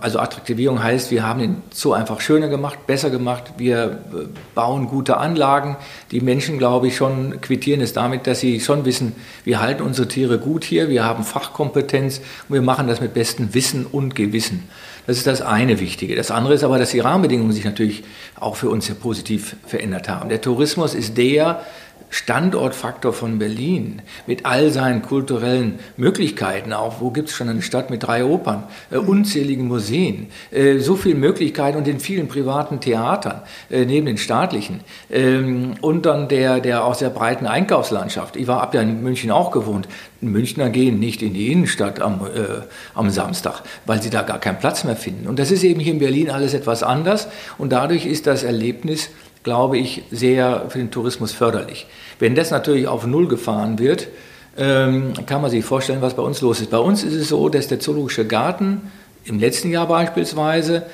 also 0.00 0.18
Attraktivierung 0.18 0.82
heißt, 0.82 1.10
wir 1.10 1.26
haben 1.26 1.40
den 1.40 1.62
Zoo 1.70 1.92
einfach 1.92 2.20
schöner 2.20 2.48
gemacht, 2.48 2.86
besser 2.86 3.10
gemacht. 3.10 3.52
Wir 3.58 3.84
äh, 3.84 4.26
bauen 4.54 4.88
gute 4.88 5.18
Anlagen. 5.18 5.76
Die 6.10 6.22
Menschen, 6.22 6.56
glaube 6.56 6.88
ich, 6.88 6.96
schon 6.96 7.42
quittieren 7.42 7.82
es 7.82 7.92
damit, 7.92 8.26
dass 8.26 8.40
sie 8.40 8.60
schon 8.60 8.86
wissen, 8.86 9.14
wir 9.44 9.60
halten 9.60 9.82
unsere 9.82 10.08
Tiere 10.08 10.38
gut 10.38 10.64
hier, 10.64 10.88
wir 10.88 11.04
haben 11.04 11.22
Fachkompetenz 11.24 12.22
und 12.48 12.54
wir 12.54 12.62
machen 12.62 12.88
das 12.88 13.00
mit 13.02 13.12
bestem 13.12 13.52
Wissen 13.52 13.84
und 13.84 14.14
Gewissen. 14.14 14.70
Das 15.06 15.16
ist 15.16 15.26
das 15.26 15.42
eine 15.42 15.80
Wichtige. 15.80 16.14
Das 16.14 16.30
andere 16.30 16.54
ist 16.54 16.64
aber, 16.64 16.78
dass 16.78 16.90
die 16.90 17.00
Rahmenbedingungen 17.00 17.52
sich 17.52 17.64
natürlich 17.64 18.04
auch 18.38 18.56
für 18.56 18.70
uns 18.70 18.86
sehr 18.86 18.94
positiv 18.94 19.56
verändert 19.66 20.08
haben. 20.08 20.28
Der 20.28 20.40
Tourismus 20.40 20.94
ist 20.94 21.16
der, 21.16 21.62
Standortfaktor 22.08 23.12
von 23.12 23.38
Berlin 23.38 24.02
mit 24.26 24.46
all 24.46 24.70
seinen 24.70 25.02
kulturellen 25.02 25.78
Möglichkeiten, 25.96 26.72
auch 26.72 27.00
wo 27.00 27.10
gibt 27.10 27.28
es 27.28 27.34
schon 27.34 27.48
eine 27.48 27.62
Stadt 27.62 27.90
mit 27.90 28.02
drei 28.02 28.24
Opern, 28.24 28.64
äh, 28.90 28.96
unzähligen 28.96 29.68
Museen, 29.68 30.28
äh, 30.50 30.78
so 30.78 30.96
viele 30.96 31.14
Möglichkeiten 31.14 31.78
und 31.78 31.86
den 31.86 32.00
vielen 32.00 32.28
privaten 32.28 32.80
Theatern 32.80 33.42
äh, 33.70 33.84
neben 33.84 34.06
den 34.06 34.18
staatlichen 34.18 34.80
ähm, 35.10 35.74
und 35.80 36.06
dann 36.06 36.28
der, 36.28 36.60
der 36.60 36.84
auch 36.84 36.94
sehr 36.94 37.10
breiten 37.10 37.46
Einkaufslandschaft. 37.46 38.36
Ich 38.36 38.46
war 38.46 38.62
ab 38.62 38.74
ja 38.74 38.82
in 38.82 39.02
München 39.02 39.30
auch 39.30 39.50
gewohnt. 39.50 39.86
Münchner 40.20 40.68
gehen 40.70 40.98
nicht 40.98 41.22
in 41.22 41.34
die 41.34 41.52
Innenstadt 41.52 42.00
am, 42.00 42.26
äh, 42.26 42.62
am 42.94 43.10
Samstag, 43.10 43.62
weil 43.86 44.02
sie 44.02 44.10
da 44.10 44.22
gar 44.22 44.38
keinen 44.38 44.58
Platz 44.58 44.84
mehr 44.84 44.96
finden. 44.96 45.26
Und 45.26 45.38
das 45.38 45.50
ist 45.50 45.62
eben 45.62 45.80
hier 45.80 45.92
in 45.92 45.98
Berlin 45.98 46.30
alles 46.30 46.54
etwas 46.54 46.82
anders 46.82 47.28
und 47.56 47.70
dadurch 47.70 48.06
ist 48.06 48.26
das 48.26 48.42
Erlebnis 48.42 49.10
glaube 49.42 49.78
ich, 49.78 50.02
sehr 50.10 50.66
für 50.68 50.78
den 50.78 50.90
Tourismus 50.90 51.32
förderlich. 51.32 51.86
Wenn 52.18 52.34
das 52.34 52.50
natürlich 52.50 52.86
auf 52.88 53.06
Null 53.06 53.28
gefahren 53.28 53.78
wird, 53.78 54.08
ähm, 54.56 55.12
kann 55.26 55.40
man 55.40 55.50
sich 55.50 55.64
vorstellen, 55.64 56.02
was 56.02 56.14
bei 56.14 56.22
uns 56.22 56.40
los 56.40 56.60
ist. 56.60 56.70
Bei 56.70 56.78
uns 56.78 57.02
ist 57.04 57.14
es 57.14 57.28
so, 57.28 57.48
dass 57.48 57.68
der 57.68 57.80
Zoologische 57.80 58.26
Garten 58.26 58.90
im 59.24 59.38
letzten 59.38 59.70
Jahr 59.70 59.86
beispielsweise 59.86 60.84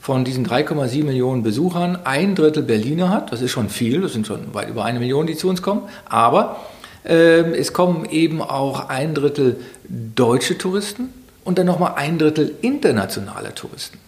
von 0.00 0.24
diesen 0.24 0.46
3,7 0.46 1.04
Millionen 1.04 1.42
Besuchern 1.42 1.98
ein 2.04 2.34
Drittel 2.34 2.62
Berliner 2.62 3.08
hat. 3.08 3.32
Das 3.32 3.40
ist 3.40 3.52
schon 3.52 3.70
viel, 3.70 4.02
das 4.02 4.12
sind 4.12 4.26
schon 4.26 4.52
weit 4.52 4.68
über 4.68 4.84
eine 4.84 4.98
Million, 4.98 5.26
die 5.26 5.36
zu 5.36 5.48
uns 5.48 5.62
kommen. 5.62 5.82
Aber 6.04 6.60
äh, 7.04 7.40
es 7.56 7.72
kommen 7.72 8.04
eben 8.10 8.42
auch 8.42 8.90
ein 8.90 9.14
Drittel 9.14 9.56
deutsche 9.88 10.58
Touristen 10.58 11.08
und 11.44 11.58
dann 11.58 11.66
nochmal 11.66 11.94
ein 11.96 12.18
Drittel 12.18 12.54
internationale 12.60 13.54
Touristen. 13.54 13.98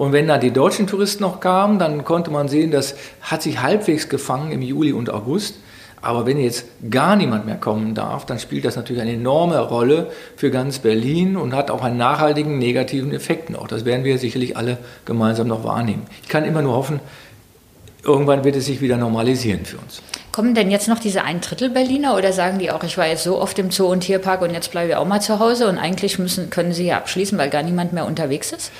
Und 0.00 0.14
wenn 0.14 0.28
dann 0.28 0.40
die 0.40 0.50
deutschen 0.50 0.86
Touristen 0.86 1.22
noch 1.22 1.40
kamen, 1.40 1.78
dann 1.78 2.06
konnte 2.06 2.30
man 2.30 2.48
sehen, 2.48 2.70
das 2.70 2.94
hat 3.20 3.42
sich 3.42 3.60
halbwegs 3.60 4.08
gefangen 4.08 4.50
im 4.50 4.62
Juli 4.62 4.94
und 4.94 5.10
August. 5.10 5.56
Aber 6.00 6.24
wenn 6.24 6.40
jetzt 6.40 6.64
gar 6.88 7.16
niemand 7.16 7.44
mehr 7.44 7.56
kommen 7.56 7.94
darf, 7.94 8.24
dann 8.24 8.38
spielt 8.38 8.64
das 8.64 8.76
natürlich 8.76 9.02
eine 9.02 9.12
enorme 9.12 9.58
Rolle 9.58 10.10
für 10.36 10.50
ganz 10.50 10.78
Berlin 10.78 11.36
und 11.36 11.54
hat 11.54 11.70
auch 11.70 11.84
einen 11.84 11.98
nachhaltigen 11.98 12.58
negativen 12.58 13.12
Effekt 13.12 13.50
noch. 13.50 13.68
Das 13.68 13.84
werden 13.84 14.02
wir 14.02 14.16
sicherlich 14.16 14.56
alle 14.56 14.78
gemeinsam 15.04 15.48
noch 15.48 15.64
wahrnehmen. 15.64 16.06
Ich 16.22 16.30
kann 16.30 16.46
immer 16.46 16.62
nur 16.62 16.72
hoffen, 16.72 17.00
irgendwann 18.02 18.42
wird 18.42 18.56
es 18.56 18.64
sich 18.64 18.80
wieder 18.80 18.96
normalisieren 18.96 19.66
für 19.66 19.76
uns. 19.76 20.00
Kommen 20.32 20.54
denn 20.54 20.70
jetzt 20.70 20.88
noch 20.88 20.98
diese 20.98 21.24
ein 21.24 21.42
Drittel 21.42 21.68
Berliner 21.68 22.16
oder 22.16 22.32
sagen 22.32 22.58
die 22.58 22.70
auch, 22.70 22.82
ich 22.84 22.96
war 22.96 23.06
jetzt 23.06 23.24
so 23.24 23.38
oft 23.38 23.58
im 23.58 23.70
Zoo 23.70 23.88
und 23.88 24.00
Tierpark 24.00 24.40
und 24.40 24.54
jetzt 24.54 24.70
bleibe 24.70 24.92
ich 24.92 24.96
auch 24.96 25.06
mal 25.06 25.20
zu 25.20 25.40
Hause 25.40 25.68
und 25.68 25.76
eigentlich 25.76 26.18
müssen, 26.18 26.48
können 26.48 26.72
sie 26.72 26.86
ja 26.86 26.96
abschließen, 26.96 27.36
weil 27.36 27.50
gar 27.50 27.62
niemand 27.62 27.92
mehr 27.92 28.06
unterwegs 28.06 28.52
ist? 28.52 28.72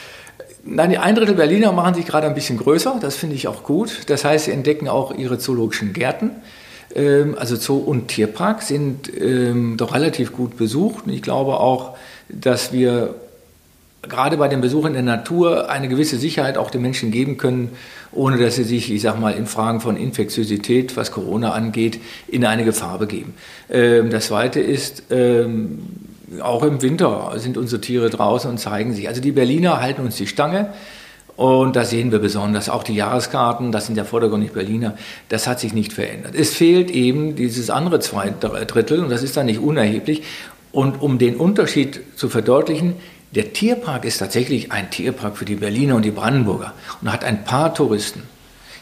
Nein, 0.65 0.91
die 0.91 0.99
ein 0.99 1.15
Drittel 1.15 1.35
Berliner 1.35 1.73
machen 1.73 1.95
sich 1.95 2.07
gerade 2.07 2.27
ein 2.27 2.35
bisschen 2.35 2.59
größer, 2.59 2.99
das 3.01 3.17
finde 3.17 3.35
ich 3.35 3.49
auch 3.49 3.63
gut. 3.63 4.03
Das 4.09 4.25
heißt, 4.25 4.47
sie 4.47 4.51
entdecken 4.51 4.89
auch 4.89 5.15
ihre 5.17 5.39
zoologischen 5.39 5.93
Gärten. 5.93 6.33
Ähm, 6.95 7.37
also 7.39 7.57
Zoo 7.57 7.79
und 7.79 8.09
Tierpark 8.09 8.63
sind 8.63 9.11
ähm, 9.19 9.77
doch 9.77 9.95
relativ 9.95 10.33
gut 10.33 10.57
besucht. 10.57 11.05
Ich 11.07 11.23
glaube 11.23 11.59
auch, 11.61 11.97
dass 12.29 12.73
wir 12.73 13.15
gerade 14.03 14.37
bei 14.37 14.49
den 14.49 14.61
Besuchen 14.61 14.89
in 14.89 15.07
der 15.07 15.17
Natur 15.17 15.71
eine 15.71 15.89
gewisse 15.89 16.19
Sicherheit 16.19 16.57
auch 16.57 16.71
den 16.71 16.83
Menschen 16.83 17.11
geben 17.11 17.37
können, 17.37 17.71
ohne 18.13 18.39
dass 18.39 18.57
sie 18.57 18.65
sich, 18.65 18.93
ich 18.93 19.03
sag 19.03 19.21
mal, 19.21 19.33
in 19.33 19.47
Fragen 19.47 19.81
von 19.81 19.97
Infektiosität, 19.97 20.97
was 20.97 21.13
Corona 21.13 21.53
angeht, 21.53 22.01
in 22.27 22.45
eine 22.45 22.65
Gefahr 22.65 22.99
begeben. 22.99 23.35
Ähm, 23.71 24.11
das 24.11 24.27
Zweite 24.27 24.61
ist, 24.61 25.05
auch 26.43 26.63
im 26.63 26.81
Winter 26.83 27.33
sind 27.37 27.57
unsere 27.57 27.81
Tiere 27.81 28.11
draußen 28.11 28.51
und 28.51 28.59
zeigen 28.59 28.95
sich. 28.95 29.09
Also 29.09 29.21
die 29.21 29.33
Berliner 29.33 29.81
halten 29.81 30.03
uns 30.03 30.17
die 30.17 30.27
Stange. 30.27 30.73
Und 31.37 31.75
da 31.75 31.85
sehen 31.85 32.13
wir 32.13 32.19
besonders 32.19 32.69
auch 32.69 32.83
die 32.83 32.95
Jahreskarten, 32.95 33.73
das 33.73 33.87
sind 33.87 33.97
ja 33.97 34.05
vordergründig 34.05 34.53
Berliner, 34.53 34.95
das 35.31 35.47
hat 35.47 35.59
sich 35.59 35.73
nicht 35.73 35.95
verändert. 35.95 36.35
Es 36.35 36.53
fehlt 36.53 36.91
eben 36.91 37.35
dieses 37.35 37.71
andere 37.71 37.99
zwei 38.01 38.29
Drittel 38.29 39.03
und 39.03 39.09
das 39.09 39.23
ist 39.23 39.39
dann 39.39 39.47
nicht 39.47 39.59
unerheblich. 39.59 40.23
Und 40.71 41.01
um 41.01 41.19
den 41.19 41.37
Unterschied 41.37 42.03
zu 42.15 42.29
verdeutlichen, 42.29 42.97
der 43.35 43.55
Tierpark 43.55 44.05
ist 44.05 44.19
tatsächlich 44.19 44.71
ein 44.71 44.91
Tierpark 44.91 45.39
für 45.39 45.47
die 45.47 45.55
Berliner 45.55 45.95
und 45.95 46.05
die 46.05 46.11
Brandenburger 46.11 46.75
und 47.01 47.11
hat 47.11 47.25
ein 47.25 47.45
paar 47.45 47.73
Touristen. 47.73 48.25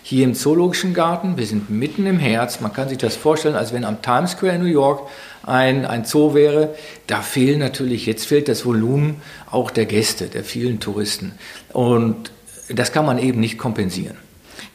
Hier 0.03 0.25
im 0.25 0.35
Zoologischen 0.35 0.95
Garten, 0.95 1.37
wir 1.37 1.47
sind 1.47 1.71
mitten 1.71 2.07
im 2.07 2.19
Herz, 2.19 2.61
man 2.61 2.73
kann 2.73 2.89
sich 2.89 2.99
das 2.99 3.15
vorstellen, 3.15 3.55
als 3.55 3.73
wenn 3.73 3.85
am 3.85 4.03
Times 4.03 4.33
Square 4.33 4.55
in 4.55 4.63
New 4.63 4.69
York 4.69 5.09
ein, 5.49 5.85
ein 5.87 6.05
Zoo 6.05 6.35
wäre. 6.35 6.75
Da 7.07 7.23
fehlen 7.23 7.59
natürlich, 7.59 8.07
jetzt 8.07 8.27
fehlt 8.27 8.49
das 8.49 8.65
Volumen 8.65 9.21
auch 9.51 9.71
der 9.71 9.87
Gäste, 9.87 10.27
der 10.27 10.45
vielen 10.45 10.81
Touristen. 10.81 11.33
Und 11.73 12.31
das 12.69 12.93
kann 12.93 13.07
man 13.07 13.19
eben 13.19 13.41
nicht 13.41 13.59
kompensieren. 13.59 14.17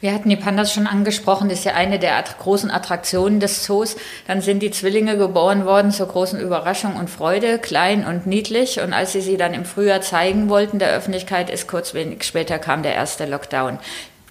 Wir 0.00 0.12
hatten 0.12 0.28
die 0.28 0.36
Pandas 0.36 0.70
schon 0.70 0.86
angesprochen, 0.86 1.48
das 1.48 1.60
ist 1.60 1.64
ja 1.64 1.74
eine 1.74 1.98
der 1.98 2.22
großen 2.38 2.70
Attraktionen 2.70 3.40
des 3.40 3.62
Zoos. 3.62 3.96
Dann 4.26 4.42
sind 4.42 4.60
die 4.60 4.70
Zwillinge 4.70 5.16
geboren 5.16 5.64
worden 5.64 5.92
zur 5.92 6.08
großen 6.08 6.38
Überraschung 6.38 6.96
und 6.96 7.08
Freude, 7.08 7.58
klein 7.58 8.04
und 8.04 8.26
niedlich. 8.26 8.80
Und 8.80 8.92
als 8.92 9.12
sie 9.12 9.22
sie 9.22 9.38
dann 9.38 9.54
im 9.54 9.64
Frühjahr 9.64 10.02
zeigen 10.02 10.50
wollten 10.50 10.78
der 10.78 10.90
Öffentlichkeit, 10.90 11.48
ist 11.48 11.68
kurz 11.68 11.94
wenig 11.94 12.24
später 12.24 12.58
kam 12.58 12.82
der 12.82 12.94
erste 12.94 13.24
Lockdown. 13.24 13.78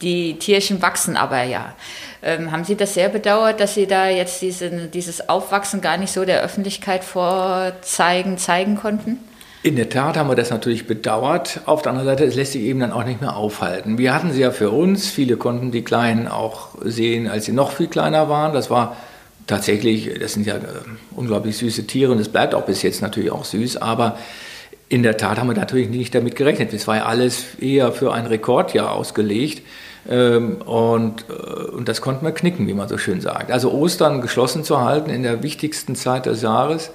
Die 0.04 0.38
Tierchen 0.38 0.82
wachsen 0.82 1.16
aber 1.16 1.44
ja. 1.44 1.74
Ähm, 2.22 2.52
haben 2.52 2.64
Sie 2.64 2.76
das 2.76 2.94
sehr 2.94 3.10
bedauert, 3.10 3.60
dass 3.60 3.74
Sie 3.74 3.88
da 3.88 4.08
jetzt 4.10 4.42
diese, 4.42 4.70
dieses 4.70 5.30
Aufwachsen 5.30 5.82
gar 5.82 5.98
nicht 5.98 6.12
so 6.12 6.26
der 6.26 6.42
Öffentlichkeit 6.42 7.04
vorzeigen, 7.04 8.38
zeigen 8.38 8.76
konnten? 8.76 9.18
In 9.64 9.78
der 9.78 9.90
Tat 9.90 10.18
haben 10.18 10.30
wir 10.30 10.36
das 10.36 10.50
natürlich 10.50 10.88
bedauert. 10.88 11.62
Auf 11.66 11.82
der 11.82 11.94
anderen 11.94 12.10
Seite, 12.10 12.26
es 12.26 12.36
lässt 12.36 12.52
sich 12.52 12.64
eben 12.64 12.82
dann 12.82 12.92
auch 12.92 13.06
nicht 13.06 13.22
mehr 13.22 13.38
aufhalten. 13.38 13.98
Wir 13.98 14.14
hatten 14.14 14.34
sie 14.34 14.42
ja 14.42 14.52
für 14.52 14.72
uns. 14.72 15.10
Viele 15.10 15.38
konnten 15.38 15.72
die 15.72 15.84
Kleinen 15.84 16.28
auch 16.28 16.70
sehen, 16.84 17.30
als 17.30 17.46
sie 17.46 17.54
noch 17.54 17.72
viel 17.72 17.88
kleiner 17.88 18.28
waren. 18.28 18.54
Das 18.54 18.70
war 18.70 18.98
tatsächlich, 19.48 20.20
das 20.20 20.34
sind 20.34 20.46
ja 20.46 20.56
äh, 20.56 20.62
unglaublich 21.16 21.58
süße 21.58 21.88
Tiere 21.88 22.12
und 22.12 22.20
es 22.20 22.28
bleibt 22.28 22.54
auch 22.56 22.66
bis 22.66 22.82
jetzt 22.82 23.02
natürlich 23.02 23.32
auch 23.32 23.46
süß. 23.46 23.78
Aber 23.78 24.18
in 24.90 25.02
der 25.02 25.16
Tat 25.16 25.40
haben 25.40 25.48
wir 25.48 25.56
natürlich 25.56 25.90
nicht 25.90 26.14
damit 26.14 26.36
gerechnet. 26.36 26.74
Es 26.74 26.86
war 26.88 26.98
ja 26.98 27.06
alles 27.06 27.56
eher 27.60 27.94
für 27.94 28.14
ein 28.14 28.26
Rekordjahr 28.26 28.92
ausgelegt. 28.92 29.62
Ähm, 30.10 30.62
und, 30.62 31.26
äh, 31.30 31.34
und 31.72 31.88
das 31.88 32.02
konnten 32.02 32.26
wir 32.26 32.34
knicken, 32.34 32.68
wie 32.68 32.74
man 32.74 32.88
so 32.88 32.98
schön 32.98 33.22
sagt. 33.22 33.52
Also 33.52 33.72
Ostern 33.72 34.22
geschlossen 34.22 34.64
zu 34.64 34.82
halten 34.82 35.10
in 35.10 35.24
der 35.24 35.44
wichtigsten 35.44 35.96
Zeit 35.96 36.26
des 36.26 36.42
Jahres 36.42 36.92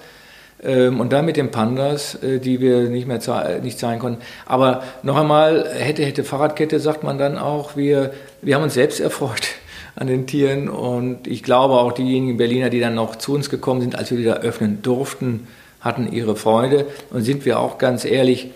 ähm, 0.63 1.01
und 1.01 1.13
dann 1.13 1.25
mit 1.25 1.37
den 1.37 1.51
Pandas, 1.51 2.17
äh, 2.17 2.39
die 2.39 2.61
wir 2.61 2.89
nicht 2.91 3.07
mehr 3.07 3.21
nicht 3.63 3.79
zahlen 3.79 3.99
konnten. 3.99 4.23
Aber 4.45 4.83
noch 5.03 5.17
einmal, 5.17 5.69
hätte, 5.73 6.05
hätte 6.05 6.25
Fahrradkette, 6.25 6.81
sagt 6.81 7.03
man 7.03 7.19
dann 7.19 7.39
auch, 7.39 7.77
wir, 7.77 8.13
wir 8.43 8.55
haben 8.55 8.65
uns 8.65 8.75
selbst 8.75 9.01
erfreut 9.01 9.49
an 9.97 10.07
den 10.07 10.27
Tieren 10.27 10.69
und 10.69 11.27
ich 11.27 11.43
glaube 11.43 11.75
auch 11.75 11.93
diejenigen 11.93 12.37
Berliner, 12.37 12.71
die 12.71 12.81
dann 12.81 12.95
noch 12.95 13.17
zu 13.17 13.35
uns 13.35 13.51
gekommen 13.51 13.81
sind, 13.81 13.97
als 13.97 14.11
wir 14.11 14.19
wieder 14.19 14.41
öffnen 14.41 14.83
durften, 14.83 15.49
hatten 15.81 16.13
ihre 16.13 16.37
Freude 16.37 16.87
und 17.11 17.23
sind 17.23 17.45
wir 17.45 17.59
auch 17.59 17.79
ganz 17.79 18.05
ehrlich, 18.05 18.51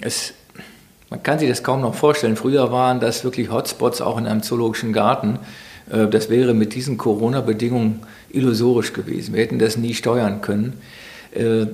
es, 0.00 0.34
man 1.10 1.22
kann 1.22 1.38
sich 1.38 1.48
das 1.48 1.62
kaum 1.62 1.80
noch 1.80 1.94
vorstellen. 1.94 2.36
Früher 2.36 2.70
waren 2.70 3.00
das 3.00 3.24
wirklich 3.24 3.50
Hotspots 3.50 4.00
auch 4.00 4.18
in 4.18 4.26
einem 4.26 4.42
zoologischen 4.42 4.92
Garten. 4.92 5.38
Äh, 5.90 6.06
das 6.08 6.30
wäre 6.30 6.54
mit 6.54 6.74
diesen 6.74 6.98
Corona-Bedingungen 6.98 8.00
illusorisch 8.30 8.92
gewesen. 8.92 9.34
Wir 9.34 9.42
hätten 9.42 9.58
das 9.58 9.76
nie 9.76 9.94
steuern 9.94 10.40
können 10.42 10.80
äh, 11.34 11.66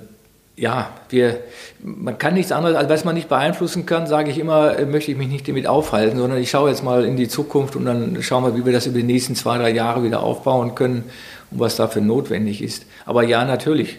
ja, 0.57 0.91
wir, 1.09 1.41
man 1.83 2.17
kann 2.17 2.35
nichts 2.35 2.53
anderes, 2.53 2.77
als 2.77 2.89
was 2.89 3.05
man 3.05 3.17
nicht 3.17 3.29
beeinflussen 3.29 3.87
kann, 3.87 4.07
sage 4.07 4.31
ich 4.31 4.39
immer, 4.39 4.79
äh, 4.79 4.87
möchte 4.87 5.11
ich 5.11 5.17
mich 5.17 5.29
nicht 5.29 5.49
damit 5.49 5.67
aufhalten, 5.67 6.17
sondern 6.17 6.39
ich 6.39 6.51
schaue 6.51 6.71
jetzt 6.71 6.85
mal 6.85 7.05
in 7.05 7.17
die 7.17 7.29
Zukunft 7.29 7.75
und 7.75 7.85
dann 7.87 8.23
schauen 8.23 8.45
wir, 8.45 8.57
wie 8.57 8.65
wir 8.65 8.73
das 8.73 8.87
über 8.87 8.99
die 8.99 9.05
nächsten 9.05 9.35
zwei, 9.35 9.59
drei 9.59 9.71
Jahre 9.71 10.05
wieder 10.05 10.23
aufbauen 10.23 10.75
können 10.77 11.05
und 11.51 11.59
was 11.59 11.77
dafür 11.77 12.03
notwendig 12.03 12.63
ist. 12.63 12.87
Aber 13.05 13.25
ja, 13.25 13.45
natürlich. 13.45 13.99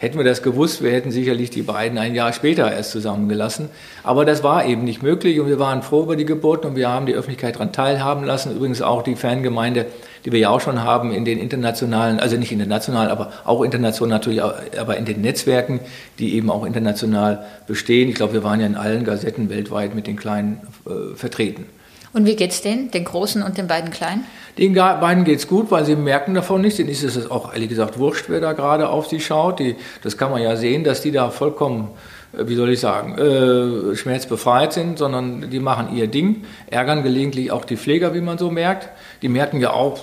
Hätten 0.00 0.16
wir 0.16 0.24
das 0.24 0.42
gewusst, 0.42 0.82
wir 0.82 0.92
hätten 0.92 1.10
sicherlich 1.10 1.50
die 1.50 1.60
beiden 1.60 1.98
ein 1.98 2.14
Jahr 2.14 2.32
später 2.32 2.72
erst 2.72 2.90
zusammengelassen. 2.90 3.68
Aber 4.02 4.24
das 4.24 4.42
war 4.42 4.64
eben 4.64 4.82
nicht 4.82 5.02
möglich 5.02 5.38
und 5.40 5.46
wir 5.46 5.58
waren 5.58 5.82
froh 5.82 6.04
über 6.04 6.16
die 6.16 6.24
Geburt 6.24 6.64
und 6.64 6.74
wir 6.74 6.88
haben 6.88 7.04
die 7.04 7.12
Öffentlichkeit 7.12 7.56
daran 7.56 7.70
teilhaben 7.70 8.24
lassen. 8.24 8.56
Übrigens 8.56 8.80
auch 8.80 9.02
die 9.02 9.14
Fangemeinde, 9.14 9.84
die 10.24 10.32
wir 10.32 10.38
ja 10.38 10.48
auch 10.48 10.62
schon 10.62 10.82
haben 10.82 11.12
in 11.12 11.26
den 11.26 11.36
internationalen, 11.36 12.18
also 12.18 12.38
nicht 12.38 12.50
international, 12.50 13.10
aber 13.10 13.30
auch 13.44 13.62
international 13.62 14.08
natürlich, 14.08 14.42
aber 14.42 14.96
in 14.96 15.04
den 15.04 15.20
Netzwerken, 15.20 15.80
die 16.18 16.34
eben 16.34 16.50
auch 16.50 16.64
international 16.64 17.44
bestehen. 17.66 18.08
Ich 18.08 18.14
glaube, 18.14 18.32
wir 18.32 18.42
waren 18.42 18.58
ja 18.58 18.66
in 18.66 18.76
allen 18.76 19.04
Gazetten 19.04 19.50
weltweit 19.50 19.94
mit 19.94 20.06
den 20.06 20.16
Kleinen 20.16 20.62
äh, 20.86 21.14
vertreten. 21.14 21.66
Und 22.12 22.26
wie 22.26 22.34
geht's 22.34 22.60
denen, 22.60 22.90
den 22.90 23.04
Großen 23.04 23.42
und 23.42 23.56
den 23.56 23.68
beiden 23.68 23.90
Kleinen? 23.90 24.24
Den 24.58 24.74
beiden 24.74 25.24
geht's 25.24 25.46
gut, 25.46 25.70
weil 25.70 25.84
sie 25.84 25.94
merken 25.94 26.34
davon 26.34 26.60
nichts. 26.60 26.76
Denen 26.76 26.88
ist 26.88 27.04
es 27.04 27.30
auch 27.30 27.52
ehrlich 27.52 27.68
gesagt 27.68 27.98
wurscht, 27.98 28.24
wer 28.28 28.40
da 28.40 28.52
gerade 28.52 28.88
auf 28.88 29.06
sie 29.06 29.20
schaut. 29.20 29.60
Die, 29.60 29.76
das 30.02 30.16
kann 30.16 30.30
man 30.30 30.42
ja 30.42 30.56
sehen, 30.56 30.82
dass 30.82 31.02
die 31.02 31.12
da 31.12 31.30
vollkommen, 31.30 31.88
äh, 32.36 32.48
wie 32.48 32.56
soll 32.56 32.70
ich 32.70 32.80
sagen, 32.80 33.16
äh, 33.16 33.94
schmerzbefreit 33.96 34.72
sind, 34.72 34.98
sondern 34.98 35.50
die 35.50 35.60
machen 35.60 35.96
ihr 35.96 36.08
Ding, 36.08 36.44
ärgern 36.66 37.04
gelegentlich 37.04 37.52
auch 37.52 37.64
die 37.64 37.76
Pfleger, 37.76 38.12
wie 38.12 38.20
man 38.20 38.38
so 38.38 38.50
merkt. 38.50 38.88
Die 39.22 39.28
merken 39.28 39.60
ja 39.60 39.72
auch, 39.72 40.00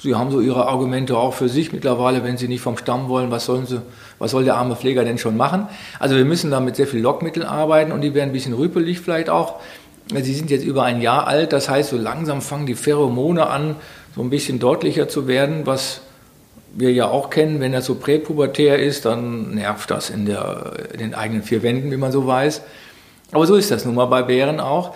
sie 0.00 0.16
haben 0.16 0.32
so 0.32 0.40
ihre 0.40 0.66
Argumente 0.66 1.16
auch 1.16 1.34
für 1.34 1.48
sich 1.48 1.72
mittlerweile, 1.72 2.24
wenn 2.24 2.36
sie 2.36 2.48
nicht 2.48 2.60
vom 2.60 2.76
Stamm 2.76 3.08
wollen, 3.08 3.30
was 3.30 3.46
sollen 3.46 3.66
sie, 3.66 3.80
was 4.18 4.32
soll 4.32 4.44
der 4.44 4.56
arme 4.56 4.74
Pfleger 4.74 5.04
denn 5.04 5.18
schon 5.18 5.36
machen? 5.36 5.68
Also 6.00 6.16
wir 6.16 6.24
müssen 6.24 6.50
da 6.50 6.58
mit 6.58 6.74
sehr 6.74 6.88
viel 6.88 7.00
Lockmittel 7.00 7.44
arbeiten 7.44 7.92
und 7.92 8.00
die 8.00 8.14
werden 8.14 8.30
ein 8.30 8.32
bisschen 8.32 8.54
rüpelig 8.54 8.98
vielleicht 8.98 9.30
auch. 9.30 9.60
Sie 10.14 10.34
sind 10.34 10.50
jetzt 10.50 10.64
über 10.64 10.84
ein 10.84 11.00
Jahr 11.00 11.26
alt, 11.26 11.52
das 11.52 11.68
heißt, 11.68 11.90
so 11.90 11.96
langsam 11.96 12.40
fangen 12.40 12.66
die 12.66 12.76
Pheromone 12.76 13.48
an, 13.48 13.76
so 14.14 14.22
ein 14.22 14.30
bisschen 14.30 14.58
deutlicher 14.58 15.08
zu 15.08 15.26
werden, 15.26 15.66
was 15.66 16.00
wir 16.74 16.92
ja 16.92 17.08
auch 17.08 17.30
kennen, 17.30 17.60
wenn 17.60 17.72
er 17.72 17.82
so 17.82 17.94
präpubertär 17.94 18.78
ist, 18.78 19.04
dann 19.04 19.54
nervt 19.54 19.90
das 19.90 20.10
in, 20.10 20.26
der, 20.26 20.74
in 20.92 20.98
den 20.98 21.14
eigenen 21.14 21.42
vier 21.42 21.62
Wänden, 21.62 21.90
wie 21.90 21.96
man 21.96 22.12
so 22.12 22.26
weiß. 22.26 22.62
Aber 23.32 23.46
so 23.46 23.56
ist 23.56 23.70
das 23.70 23.84
nun 23.84 23.94
mal 23.94 24.06
bei 24.06 24.22
Bären 24.22 24.60
auch. 24.60 24.94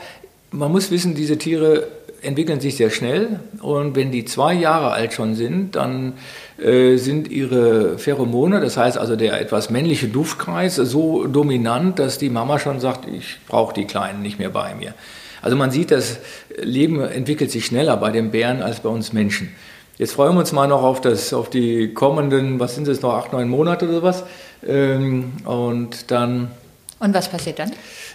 Man 0.52 0.70
muss 0.70 0.90
wissen, 0.90 1.14
diese 1.14 1.38
Tiere 1.38 1.88
entwickeln 2.22 2.60
sich 2.60 2.76
sehr 2.76 2.90
schnell 2.90 3.40
und 3.62 3.96
wenn 3.96 4.10
die 4.10 4.24
zwei 4.24 4.54
Jahre 4.54 4.92
alt 4.92 5.12
schon 5.12 5.34
sind, 5.34 5.76
dann 5.76 6.14
äh, 6.58 6.96
sind 6.96 7.30
ihre 7.30 7.98
Pheromone, 7.98 8.60
das 8.60 8.76
heißt 8.76 8.98
also 8.98 9.16
der 9.16 9.40
etwas 9.40 9.70
männliche 9.70 10.08
Duftkreis, 10.08 10.76
so 10.76 11.26
dominant, 11.26 11.98
dass 11.98 12.18
die 12.18 12.30
Mama 12.30 12.58
schon 12.58 12.80
sagt, 12.80 13.08
ich 13.08 13.38
brauche 13.46 13.74
die 13.74 13.86
Kleinen 13.86 14.22
nicht 14.22 14.38
mehr 14.38 14.50
bei 14.50 14.74
mir. 14.74 14.94
Also 15.42 15.56
man 15.56 15.70
sieht, 15.70 15.90
das 15.90 16.18
Leben 16.56 17.00
entwickelt 17.00 17.50
sich 17.50 17.66
schneller 17.66 17.96
bei 17.96 18.10
den 18.10 18.30
Bären 18.30 18.62
als 18.62 18.80
bei 18.80 18.88
uns 18.88 19.12
Menschen. 19.12 19.54
Jetzt 20.00 20.12
freuen 20.12 20.34
wir 20.34 20.40
uns 20.40 20.52
mal 20.52 20.66
noch 20.66 20.82
auf, 20.82 21.00
das, 21.00 21.34
auf 21.34 21.50
die 21.50 21.92
kommenden, 21.92 22.58
was 22.58 22.74
sind 22.74 22.88
es 22.88 23.02
noch, 23.02 23.12
acht, 23.12 23.32
neun 23.32 23.48
Monate 23.48 23.86
oder 23.86 24.02
was. 24.02 24.24
Ähm, 24.66 25.32
und 25.44 26.10
dann. 26.10 26.50
Und 27.00 27.12
was 27.12 27.28
passiert 27.28 27.58
dann? 27.58 27.72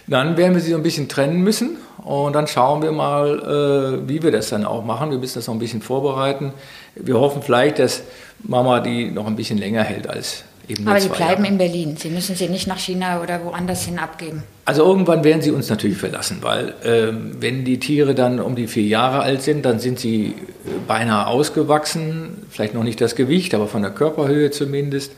Dann 0.08 0.36
werden 0.36 0.54
wir 0.54 0.60
sie 0.60 0.70
so 0.70 0.76
ein 0.76 0.82
bisschen 0.82 1.08
trennen 1.08 1.42
müssen 1.42 1.78
und 2.04 2.34
dann 2.34 2.46
schauen 2.46 2.82
wir 2.82 2.92
mal, 2.92 4.02
äh, 4.04 4.08
wie 4.08 4.22
wir 4.22 4.30
das 4.30 4.50
dann 4.50 4.64
auch 4.64 4.84
machen. 4.84 5.10
Wir 5.10 5.18
müssen 5.18 5.34
das 5.34 5.48
noch 5.48 5.54
ein 5.54 5.58
bisschen 5.58 5.82
vorbereiten. 5.82 6.52
Wir 6.94 7.18
hoffen 7.18 7.42
vielleicht, 7.42 7.80
dass 7.80 8.02
Mama 8.42 8.80
die 8.80 9.10
noch 9.10 9.26
ein 9.26 9.34
bisschen 9.34 9.58
länger 9.58 9.82
hält 9.82 10.08
als 10.08 10.44
eben 10.68 10.86
Aber 10.86 11.00
sie 11.00 11.08
bleiben 11.08 11.42
Jahre. 11.42 11.46
in 11.46 11.58
Berlin. 11.58 11.96
Sie 11.96 12.10
müssen 12.10 12.36
sie 12.36 12.48
nicht 12.48 12.66
nach 12.66 12.78
China 12.78 13.20
oder 13.22 13.44
woanders 13.44 13.84
hin 13.84 13.98
abgeben. 13.98 14.42
Also 14.64 14.84
irgendwann 14.84 15.24
werden 15.24 15.42
sie 15.42 15.50
uns 15.50 15.68
natürlich 15.68 15.98
verlassen, 15.98 16.38
weil 16.40 16.68
äh, 16.82 17.12
wenn 17.40 17.64
die 17.64 17.78
Tiere 17.78 18.14
dann 18.14 18.40
um 18.40 18.56
die 18.56 18.66
vier 18.66 18.84
Jahre 18.84 19.20
alt 19.20 19.42
sind, 19.42 19.64
dann 19.64 19.78
sind 19.78 19.98
sie 19.98 20.26
äh, 20.26 20.34
beinahe 20.86 21.26
ausgewachsen, 21.26 22.42
vielleicht 22.50 22.74
noch 22.74 22.82
nicht 22.84 23.00
das 23.00 23.14
Gewicht, 23.14 23.54
aber 23.54 23.66
von 23.66 23.82
der 23.82 23.92
Körperhöhe 23.92 24.50
zumindest 24.50 25.12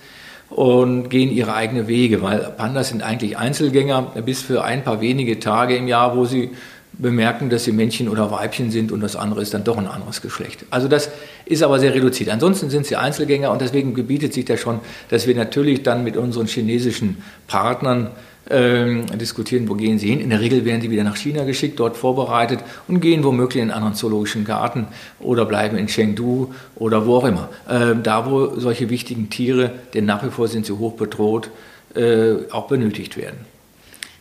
und 0.51 1.11
gehen 1.11 1.31
ihre 1.31 1.55
eigenen 1.55 1.89
Wege, 1.89 2.23
weil 2.23 2.39
Pandas 2.57 2.89
sind 2.89 3.03
eigentlich 3.03 3.37
Einzelgänger 3.37 4.03
bis 4.25 4.43
für 4.43 4.65
ein 4.65 4.83
paar 4.83 5.01
wenige 5.01 5.41
Tage 5.41 5.77
im 5.77 5.89
Jahr, 5.89 6.17
wo 6.17 6.25
sie 6.25 6.51
bemerken, 6.95 7.49
dass 7.49 7.65
sie 7.65 7.73
Männchen 7.73 8.09
oder 8.09 8.31
Weibchen 8.31 8.71
sind 8.71 8.91
und 8.91 9.01
das 9.01 9.15
andere 9.15 9.41
ist 9.43 9.55
dann 9.55 9.63
doch 9.63 9.77
ein 9.77 9.87
anderes 9.87 10.21
Geschlecht. 10.21 10.65
Also 10.71 10.89
das 10.89 11.11
ist 11.45 11.63
aber 11.63 11.79
sehr 11.79 11.95
reduziert. 11.95 12.29
Ansonsten 12.29 12.71
sind 12.71 12.87
sie 12.87 12.97
Einzelgänger 12.97 13.53
und 13.53 13.61
deswegen 13.61 13.95
gebietet 13.95 14.35
sich 14.35 14.47
das 14.47 14.59
schon, 14.59 14.81
dass 15.09 15.27
wir 15.27 15.35
natürlich 15.37 15.83
dann 15.83 16.03
mit 16.03 16.17
unseren 16.17 16.47
chinesischen 16.47 17.23
Partnern 17.47 18.11
ähm, 18.51 19.07
diskutieren, 19.19 19.69
wo 19.69 19.75
gehen 19.75 19.99
sie 19.99 20.09
hin. 20.09 20.21
In 20.21 20.31
der 20.31 20.41
Regel 20.41 20.65
werden 20.65 20.81
sie 20.81 20.91
wieder 20.91 21.05
nach 21.05 21.17
China 21.17 21.45
geschickt, 21.45 21.79
dort 21.81 21.97
vorbereitet 21.97 22.61
und 22.87 23.01
gehen 23.01 23.25
womöglich 23.25 23.63
in 23.63 23.71
einen 23.71 23.77
anderen 23.77 23.95
zoologischen 23.95 24.45
Garten 24.45 24.87
oder 25.21 25.45
bleiben 25.45 25.77
in 25.77 25.87
Chengdu 25.87 26.53
oder 26.77 27.07
wo 27.07 27.17
auch 27.17 27.25
immer. 27.25 27.49
Ähm, 27.69 28.03
da, 28.03 28.31
wo 28.31 28.59
solche 28.59 28.91
wichtigen 28.91 29.31
Tiere, 29.31 29.73
denn 29.95 30.05
nach 30.05 30.25
wie 30.25 30.31
vor 30.31 30.49
sind 30.49 30.67
sie 30.67 30.73
hoch 30.73 30.95
bedroht, 30.95 31.51
äh, 31.95 32.35
auch 32.51 32.69
benötigt 32.69 33.17
werden. 33.17 33.39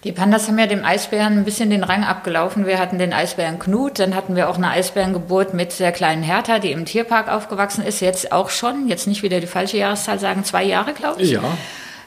Die 0.03 0.11
Pandas 0.11 0.47
haben 0.47 0.59
ja 0.59 0.67
dem 0.67 0.85
Eisbären 0.85 1.39
ein 1.39 1.43
bisschen 1.43 1.69
den 1.69 1.83
Rang 1.83 2.03
abgelaufen. 2.03 2.67
Wir 2.67 2.77
hatten 2.77 2.99
den 2.99 3.13
Eisbären 3.13 3.57
Knut, 3.59 3.99
dann 3.99 4.15
hatten 4.15 4.35
wir 4.35 4.47
auch 4.47 4.57
eine 4.57 4.69
Eisbärengeburt 4.69 5.53
mit 5.53 5.79
der 5.79 5.91
kleinen 5.91 6.21
Hertha, 6.21 6.59
die 6.59 6.71
im 6.71 6.85
Tierpark 6.85 7.29
aufgewachsen 7.29 7.83
ist. 7.83 7.99
Jetzt 7.99 8.31
auch 8.31 8.49
schon, 8.49 8.87
jetzt 8.87 9.07
nicht 9.07 9.23
wieder 9.23 9.39
die 9.39 9.47
falsche 9.47 9.77
Jahreszahl 9.77 10.19
sagen, 10.19 10.43
zwei 10.43 10.63
Jahre, 10.63 10.93
glaube 10.93 11.23
ich. 11.23 11.31
Ja. 11.31 11.41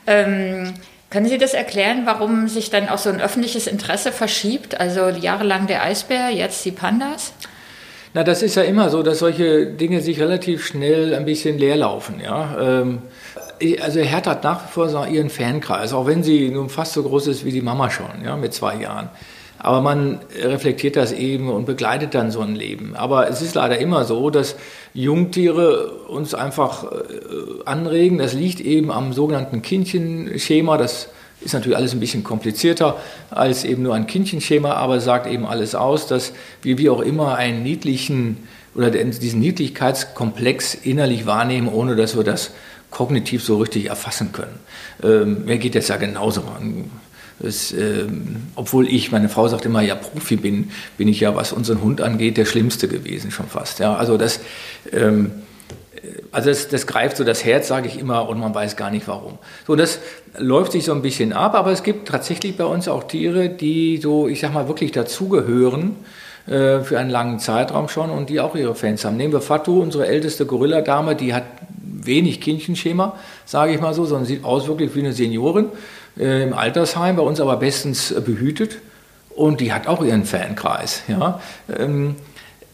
Ähm, 0.07 0.75
können 1.11 1.27
Sie 1.27 1.39
das 1.39 1.55
erklären, 1.55 2.03
warum 2.05 2.49
sich 2.49 2.71
dann 2.71 2.89
auch 2.89 2.99
so 2.99 3.11
ein 3.11 3.21
öffentliches 3.21 3.67
Interesse 3.67 4.13
verschiebt? 4.13 4.81
Also 4.81 5.09
jahrelang 5.09 5.67
der 5.67 5.83
Eisbär, 5.83 6.31
jetzt 6.31 6.65
die 6.65 6.71
Pandas? 6.71 7.33
Na, 8.15 8.25
das 8.25 8.43
ist 8.43 8.55
ja 8.57 8.63
immer 8.63 8.91
so, 8.91 9.03
dass 9.03 9.19
solche 9.21 9.67
Dinge 9.67 10.01
sich 10.01 10.21
relativ 10.21 10.67
schnell 10.67 11.15
ein 11.15 11.25
bisschen 11.25 11.59
leerlaufen. 11.59 12.21
Ja? 12.21 12.57
Ähm, 12.61 13.03
also 13.81 14.01
Hertha 14.01 14.31
hat 14.33 14.45
nach 14.45 14.65
wie 14.65 14.73
vor 14.73 15.07
ihren 15.07 15.31
Fankreis, 15.31 15.93
auch 15.93 16.07
wenn 16.07 16.23
sie 16.23 16.49
nun 16.49 16.69
fast 16.69 16.93
so 16.93 17.03
groß 17.03 17.27
ist 17.27 17.45
wie 17.45 17.53
die 17.53 17.61
Mama 17.61 17.91
schon, 17.91 18.25
ja, 18.25 18.37
mit 18.37 18.55
zwei 18.55 18.77
Jahren. 18.77 19.11
Aber 19.63 19.83
man 19.83 20.21
reflektiert 20.43 20.97
das 20.97 21.13
eben 21.13 21.51
und 21.51 21.67
begleitet 21.67 22.15
dann 22.15 22.31
so 22.31 22.41
ein 22.41 22.55
Leben. 22.55 22.97
Aber 22.97 23.29
es 23.29 23.43
ist 23.43 23.55
leider 23.55 23.79
immer 23.79 24.05
so, 24.05 24.31
dass 24.31 24.57
Jungtiere 24.95 25.91
uns 26.09 26.35
einfach 26.35 26.85
äh, 26.85 26.87
anregen. 27.67 28.17
Das 28.17 28.33
liegt 28.33 28.61
eben 28.61 28.91
am 28.91 29.13
sogenannten 29.13 29.61
Kindchenschema. 29.61 30.79
Das 30.79 31.09
ist 31.43 31.53
natürlich 31.53 31.77
alles 31.77 31.93
ein 31.93 32.01
bisschen 32.01 32.25
komplizierter 32.25 32.97
als 33.31 33.65
eben 33.65 33.83
nur 33.83 33.95
ein 33.95 34.07
Kindchenschema, 34.07 34.73
aber 34.73 35.01
sagt 35.01 35.27
eben 35.27 35.47
alles 35.47 35.75
aus, 35.75 36.07
dass 36.07 36.33
wir 36.63 36.79
wie 36.79 36.89
auch 36.89 37.01
immer 37.01 37.37
einen 37.37 37.63
niedlichen 37.63 38.49
oder 38.75 38.91
diesen 38.91 39.41
Niedlichkeitskomplex 39.41 40.75
innerlich 40.75 41.27
wahrnehmen, 41.27 41.69
ohne 41.69 41.97
dass 41.97 42.17
wir 42.17 42.25
das 42.25 42.53
kognitiv 42.91 43.45
so 43.45 43.59
richtig 43.59 43.87
erfassen 43.87 44.33
können. 44.33 44.59
Ähm, 45.03 45.45
mir 45.45 45.59
geht 45.59 45.75
das 45.75 45.89
ja 45.89 45.97
genauso. 45.97 46.43
Es, 47.43 47.73
ähm, 47.73 48.37
obwohl 48.55 48.87
ich, 48.87 49.13
meine 49.13 49.29
Frau 49.29 49.49
sagt 49.49 49.65
immer, 49.65 49.81
ja, 49.81 49.95
Profi 49.95 50.37
bin, 50.37 50.71
bin 50.99 51.09
ich 51.09 51.21
ja, 51.21 51.35
was 51.35 51.53
unseren 51.53 51.83
Hund 51.83 52.01
angeht, 52.01 52.37
der 52.37 52.45
Schlimmste 52.45 52.89
gewesen 52.89 53.31
schon 53.31 53.47
fast. 53.47 53.79
Ja, 53.79 53.95
also 53.95 54.17
das, 54.17 54.41
ähm, 54.93 55.33
also 56.33 56.51
das, 56.51 56.69
das, 56.69 56.87
greift 56.87 57.17
so 57.17 57.25
das 57.25 57.45
Herz, 57.45 57.69
sage 57.69 57.89
ich 57.89 57.99
immer, 57.99 58.29
und 58.29 58.39
man 58.39 58.55
weiß 58.55 58.77
gar 58.77 58.91
nicht 58.91 59.09
warum. 59.09 59.39
So, 59.67 59.75
das 59.75 60.01
läuft 60.39 60.73
sich 60.73 60.85
so 60.85 60.93
ein 60.93 61.03
bisschen 61.03 61.33
ab, 61.33 61.55
aber 61.55 61.73
es 61.73 61.83
gibt 61.83 62.09
tatsächlich 62.09 62.57
bei 62.57 62.65
uns 62.65 62.89
auch 62.89 63.05
Tiere, 63.05 63.49
die 63.49 63.99
so, 63.99 64.29
ich 64.29 64.41
sag 64.41 64.53
mal, 64.53 64.69
wirklich 64.69 64.93
dazugehören 64.93 65.97
äh, 66.47 66.81
für 66.81 66.99
einen 66.99 67.11
langen 67.11 67.39
Zeitraum 67.39 67.89
schon 67.89 68.11
und 68.11 68.29
die 68.31 68.41
auch 68.41 68.55
ihre 68.55 68.75
Fans 68.75 69.05
haben. 69.05 69.17
Nehmen 69.17 69.33
wir 69.33 69.41
Fatou, 69.41 69.81
unsere 69.81 70.07
älteste 70.07 70.47
Gorilla-Dame, 70.47 71.17
die 71.17 71.35
hat 71.35 71.45
wenig 71.83 72.41
Kindchenschema, 72.41 73.17
sage 73.45 73.73
ich 73.75 73.81
mal 73.81 73.95
so, 73.95 74.05
sondern 74.05 74.27
sieht 74.27 74.45
aus 74.45 74.69
wirklich 74.69 74.95
wie 74.95 75.01
eine 75.01 75.13
Seniorin 75.13 75.67
äh, 76.21 76.43
im 76.43 76.53
Altersheim, 76.53 77.17
bei 77.17 77.23
uns 77.23 77.41
aber 77.41 77.57
bestens 77.57 78.13
äh, 78.13 78.21
behütet. 78.21 78.79
Und 79.35 79.61
die 79.61 79.73
hat 79.73 79.87
auch 79.87 80.05
ihren 80.05 80.25
Fankreis. 80.25 81.03
Ja. 81.09 81.41
Ähm, 81.75 82.17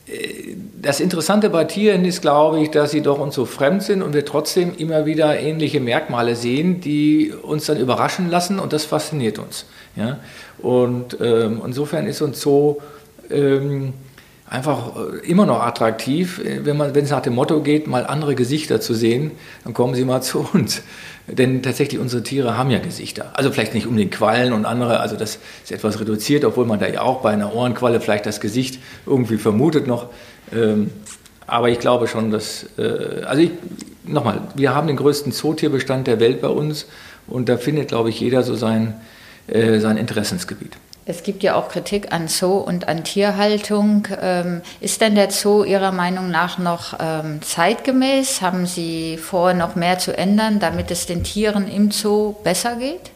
äh, 0.07 0.57
das 0.83 1.01
Interessante 1.01 1.51
bei 1.51 1.65
Tieren 1.65 2.05
ist, 2.05 2.23
glaube 2.23 2.61
ich, 2.61 2.71
dass 2.71 2.91
sie 2.91 3.03
doch 3.03 3.19
uns 3.19 3.35
so 3.35 3.45
fremd 3.45 3.83
sind 3.83 4.03
und 4.03 4.15
wir 4.15 4.25
trotzdem 4.25 4.75
immer 4.77 5.07
wieder 5.07 5.39
ähnliche 5.39 5.81
Merkmale 5.81 6.35
sehen, 6.35 6.81
die 6.81 7.33
uns 7.33 7.67
dann 7.67 7.79
überraschen 7.79 8.31
lassen 8.31 8.59
und 8.59 8.73
das 8.73 8.85
fasziniert 8.85 9.39
uns. 9.39 9.67
Ja? 9.95 10.19
Und 10.59 11.19
ähm, 11.21 11.63
insofern 11.65 12.07
ist 12.07 12.21
uns 12.23 12.41
so 12.41 12.81
ähm, 13.31 13.93
einfach 14.49 14.93
äh, 14.97 15.27
immer 15.27 15.47
noch 15.47 15.63
attraktiv, 15.63 16.39
äh, 16.39 16.65
wenn, 16.65 16.77
man, 16.77 16.95
wenn 16.95 17.05
es 17.05 17.11
nach 17.11 17.21
dem 17.21 17.35
Motto 17.35 17.61
geht, 17.63 17.87
mal 17.87 18.07
andere 18.07 18.35
Gesichter 18.35 18.81
zu 18.81 18.95
sehen, 18.95 19.33
dann 19.65 19.75
kommen 19.75 19.95
Sie 19.95 20.05
mal 20.05 20.21
zu 20.23 20.47
uns. 20.53 20.83
Denn 21.27 21.63
tatsächlich 21.63 22.01
unsere 22.01 22.23
Tiere 22.23 22.57
haben 22.57 22.71
ja 22.71 22.79
Gesichter. 22.79 23.31
Also 23.35 23.51
vielleicht 23.51 23.75
nicht 23.75 23.89
um 23.89 23.97
den 23.97 24.11
Quallen 24.11 24.53
und 24.53 24.65
andere, 24.65 25.01
also 25.01 25.17
das 25.17 25.41
ist 25.65 25.73
etwas 25.73 25.99
reduziert, 25.99 26.45
obwohl 26.45 26.67
man 26.67 26.79
da 26.79 26.87
ja 26.87 27.03
auch 27.03 27.21
bei 27.21 27.31
einer 27.33 27.53
Ohrenqualle 27.53 28.01
vielleicht 28.01 28.27
das 28.27 28.41
Gesicht 28.41 28.79
irgendwie 29.07 29.37
vermutet 29.37 29.89
noch. 29.89 30.07
Ähm, 30.53 30.91
aber 31.49 31.69
ich 31.69 31.81
glaube 31.81 32.07
schon, 32.07 32.31
dass, 32.31 32.67
äh, 32.79 33.25
also 33.25 33.43
ich, 33.43 33.51
nochmal, 34.05 34.43
wir 34.55 34.73
haben 34.73 34.87
den 34.87 34.97
größten 34.97 35.33
Zootierbestand 35.33 36.07
der 36.07 36.21
Welt 36.21 36.41
bei 36.41 36.49
uns 36.49 36.87
und 37.27 37.49
da 37.49 37.57
findet, 37.57 37.89
glaube 37.89 38.11
ich, 38.11 38.21
jeder 38.21 38.45
so 38.45 38.55
sein, 38.55 38.95
sein 39.49 39.97
Interessensgebiet. 39.97 40.77
Es 41.09 41.23
gibt 41.23 41.45
ja 41.45 41.55
auch 41.55 41.69
Kritik 41.69 42.13
an 42.13 42.27
Zoo 42.27 42.57
und 42.57 42.89
an 42.89 43.05
Tierhaltung. 43.05 44.09
Ähm, 44.21 44.63
ist 44.81 45.01
denn 45.01 45.15
der 45.15 45.31
Zoo 45.31 45.63
Ihrer 45.63 45.93
Meinung 45.93 46.33
nach 46.33 46.59
noch 46.59 46.99
ähm, 46.99 47.41
zeitgemäß? 47.43 48.43
Haben 48.43 48.67
Sie 48.67 49.17
vor, 49.17 49.55
noch 49.55 49.77
mehr 49.77 50.01
zu 50.01 50.19
ändern, 50.19 50.59
damit 50.59 50.91
es 50.91 51.07
den 51.07 51.23
Tieren 51.23 51.69
im 51.69 51.93
Zoo 51.93 52.35
besser 52.43 52.75
geht? 52.75 53.13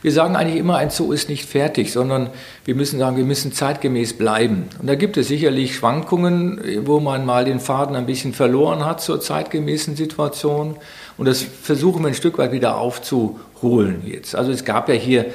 Wir 0.00 0.12
sagen 0.12 0.34
eigentlich 0.34 0.58
immer, 0.58 0.78
ein 0.78 0.88
Zoo 0.88 1.12
ist 1.12 1.28
nicht 1.28 1.44
fertig, 1.44 1.92
sondern 1.92 2.30
wir 2.64 2.74
müssen 2.74 2.98
sagen, 2.98 3.18
wir 3.18 3.24
müssen 3.24 3.52
zeitgemäß 3.52 4.16
bleiben. 4.16 4.70
Und 4.80 4.86
da 4.86 4.94
gibt 4.94 5.18
es 5.18 5.28
sicherlich 5.28 5.76
Schwankungen, 5.76 6.86
wo 6.86 7.00
man 7.00 7.26
mal 7.26 7.44
den 7.44 7.60
Faden 7.60 7.96
ein 7.96 8.06
bisschen 8.06 8.32
verloren 8.32 8.86
hat 8.86 9.02
zur 9.02 9.20
zeitgemäßen 9.20 9.94
Situation. 9.94 10.76
Und 11.18 11.26
das 11.26 11.42
versuchen 11.42 12.02
wir 12.02 12.08
ein 12.08 12.14
Stück 12.14 12.38
weit 12.38 12.52
wieder 12.52 12.78
aufzuholen 12.78 14.04
jetzt. 14.06 14.34
Also 14.34 14.52
es 14.52 14.64
gab 14.64 14.88
ja 14.88 14.94
hier 14.94 15.26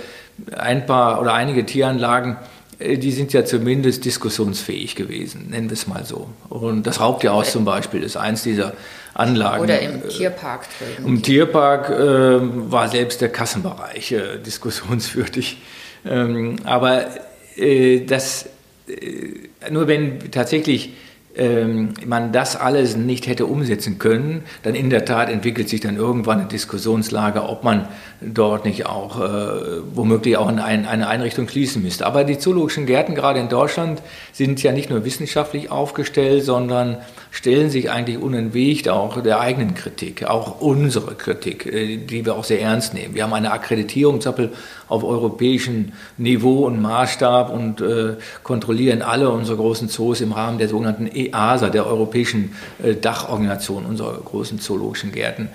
ein 0.55 0.85
paar 0.85 1.21
oder 1.21 1.33
einige 1.33 1.65
Tieranlagen, 1.65 2.37
äh, 2.79 2.97
die 2.97 3.11
sind 3.11 3.33
ja 3.33 3.45
zumindest 3.45 4.05
diskussionsfähig 4.05 4.95
gewesen, 4.95 5.47
nennen 5.49 5.69
wir 5.69 5.73
es 5.73 5.87
mal 5.87 6.05
so. 6.05 6.29
Und 6.49 6.87
das 6.87 6.99
Raubtierhaus 6.99 7.51
zum 7.51 7.65
Beispiel 7.65 8.03
ist 8.03 8.17
eins 8.17 8.43
dieser 8.43 8.73
Anlagen. 9.13 9.63
Oder 9.63 9.79
im 9.79 10.07
Tierpark 10.07 10.67
drin. 10.79 11.05
Im 11.05 11.21
Tierpark 11.21 11.89
äh, 11.89 12.71
war 12.71 12.87
selbst 12.87 13.21
der 13.21 13.29
Kassenbereich 13.29 14.11
äh, 14.11 14.37
diskussionswürdig. 14.45 15.57
Ähm, 16.05 16.57
aber 16.63 17.07
äh, 17.57 18.05
das, 18.05 18.47
äh, 18.87 19.69
nur 19.69 19.87
wenn 19.87 20.31
tatsächlich 20.31 20.93
ähm, 21.35 21.93
man 22.05 22.31
das 22.31 22.55
alles 22.55 22.95
nicht 22.97 23.27
hätte 23.27 23.45
umsetzen 23.45 23.99
können, 23.99 24.43
dann 24.63 24.75
in 24.75 24.89
der 24.89 25.05
Tat 25.05 25.29
entwickelt 25.29 25.69
sich 25.69 25.79
dann 25.79 25.95
irgendwann 25.95 26.39
eine 26.39 26.47
Diskussionslage, 26.47 27.43
ob 27.43 27.63
man 27.63 27.87
dort 28.21 28.65
nicht 28.65 28.85
auch 28.85 29.19
äh, 29.19 29.81
womöglich 29.93 30.37
auch 30.37 30.47
eine, 30.47 30.63
eine 30.63 31.07
Einrichtung 31.07 31.47
schließen 31.47 31.81
müsste. 31.81 32.05
Aber 32.05 32.23
die 32.23 32.37
zoologischen 32.37 32.85
Gärten 32.85 33.15
gerade 33.15 33.39
in 33.39 33.49
Deutschland 33.49 34.01
sind 34.31 34.61
ja 34.61 34.71
nicht 34.71 34.89
nur 34.89 35.05
wissenschaftlich 35.05 35.71
aufgestellt, 35.71 36.43
sondern 36.43 36.97
stellen 37.31 37.69
sich 37.69 37.89
eigentlich 37.89 38.17
unentwegt 38.17 38.89
auch 38.89 39.21
der 39.21 39.39
eigenen 39.39 39.73
Kritik, 39.73 40.25
auch 40.25 40.59
unsere 40.59 41.15
Kritik, 41.15 41.65
äh, 41.65 41.97
die 41.97 42.25
wir 42.25 42.35
auch 42.35 42.43
sehr 42.43 42.61
ernst 42.61 42.93
nehmen. 42.93 43.15
Wir 43.15 43.23
haben 43.23 43.33
eine 43.33 43.51
Akkreditierung 43.51 44.19
auf 44.87 45.03
europäischem 45.03 45.93
Niveau 46.17 46.65
und 46.65 46.81
Maßstab 46.81 47.49
und 47.49 47.79
äh, 47.79 48.17
kontrollieren 48.43 49.01
alle 49.01 49.29
unsere 49.29 49.57
großen 49.57 49.87
Zoos 49.87 50.19
im 50.21 50.33
Rahmen 50.33 50.57
der 50.57 50.67
sogenannten 50.67 51.07
EASA, 51.29 51.69
der 51.69 51.85
europäischen 51.85 52.55
äh, 52.83 52.95
Dachorganisation 52.95 53.85
unserer 53.85 54.17
großen 54.17 54.59
zoologischen 54.59 55.11
Gärten. 55.11 55.49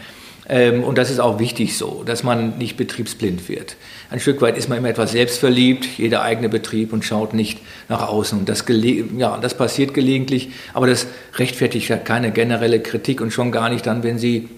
Ähm, 0.49 0.85
und 0.85 0.97
das 0.97 1.11
ist 1.11 1.19
auch 1.19 1.39
wichtig 1.39 1.77
so, 1.77 2.05
dass 2.05 2.23
man 2.23 2.59
nicht 2.59 2.77
betriebsblind 2.77 3.49
wird. 3.49 3.77
Ein 4.11 4.21
Stück 4.21 4.41
weit 4.41 4.57
ist 4.57 4.69
man 4.69 4.79
immer 4.79 4.89
etwas 4.89 5.13
selbstverliebt, 5.13 5.87
jeder 5.99 6.23
eigene 6.23 6.49
Betrieb 6.49 6.93
und 6.93 7.05
schaut 7.05 7.35
nicht 7.35 7.59
nach 7.89 8.07
außen. 8.09 8.39
Und 8.39 8.49
das, 8.49 8.65
ja, 9.17 9.39
das 9.39 9.57
passiert 9.57 9.93
gelegentlich, 9.93 10.51
aber 10.73 10.87
das 10.87 11.09
rechtfertigt 11.35 11.89
ja 11.89 11.97
keine 11.97 12.31
generelle 12.31 12.81
Kritik 12.81 13.21
und 13.21 13.33
schon 13.33 13.51
gar 13.51 13.69
nicht 13.69 13.87
dann, 13.87 14.05
wenn 14.05 14.19
sie 14.19 14.49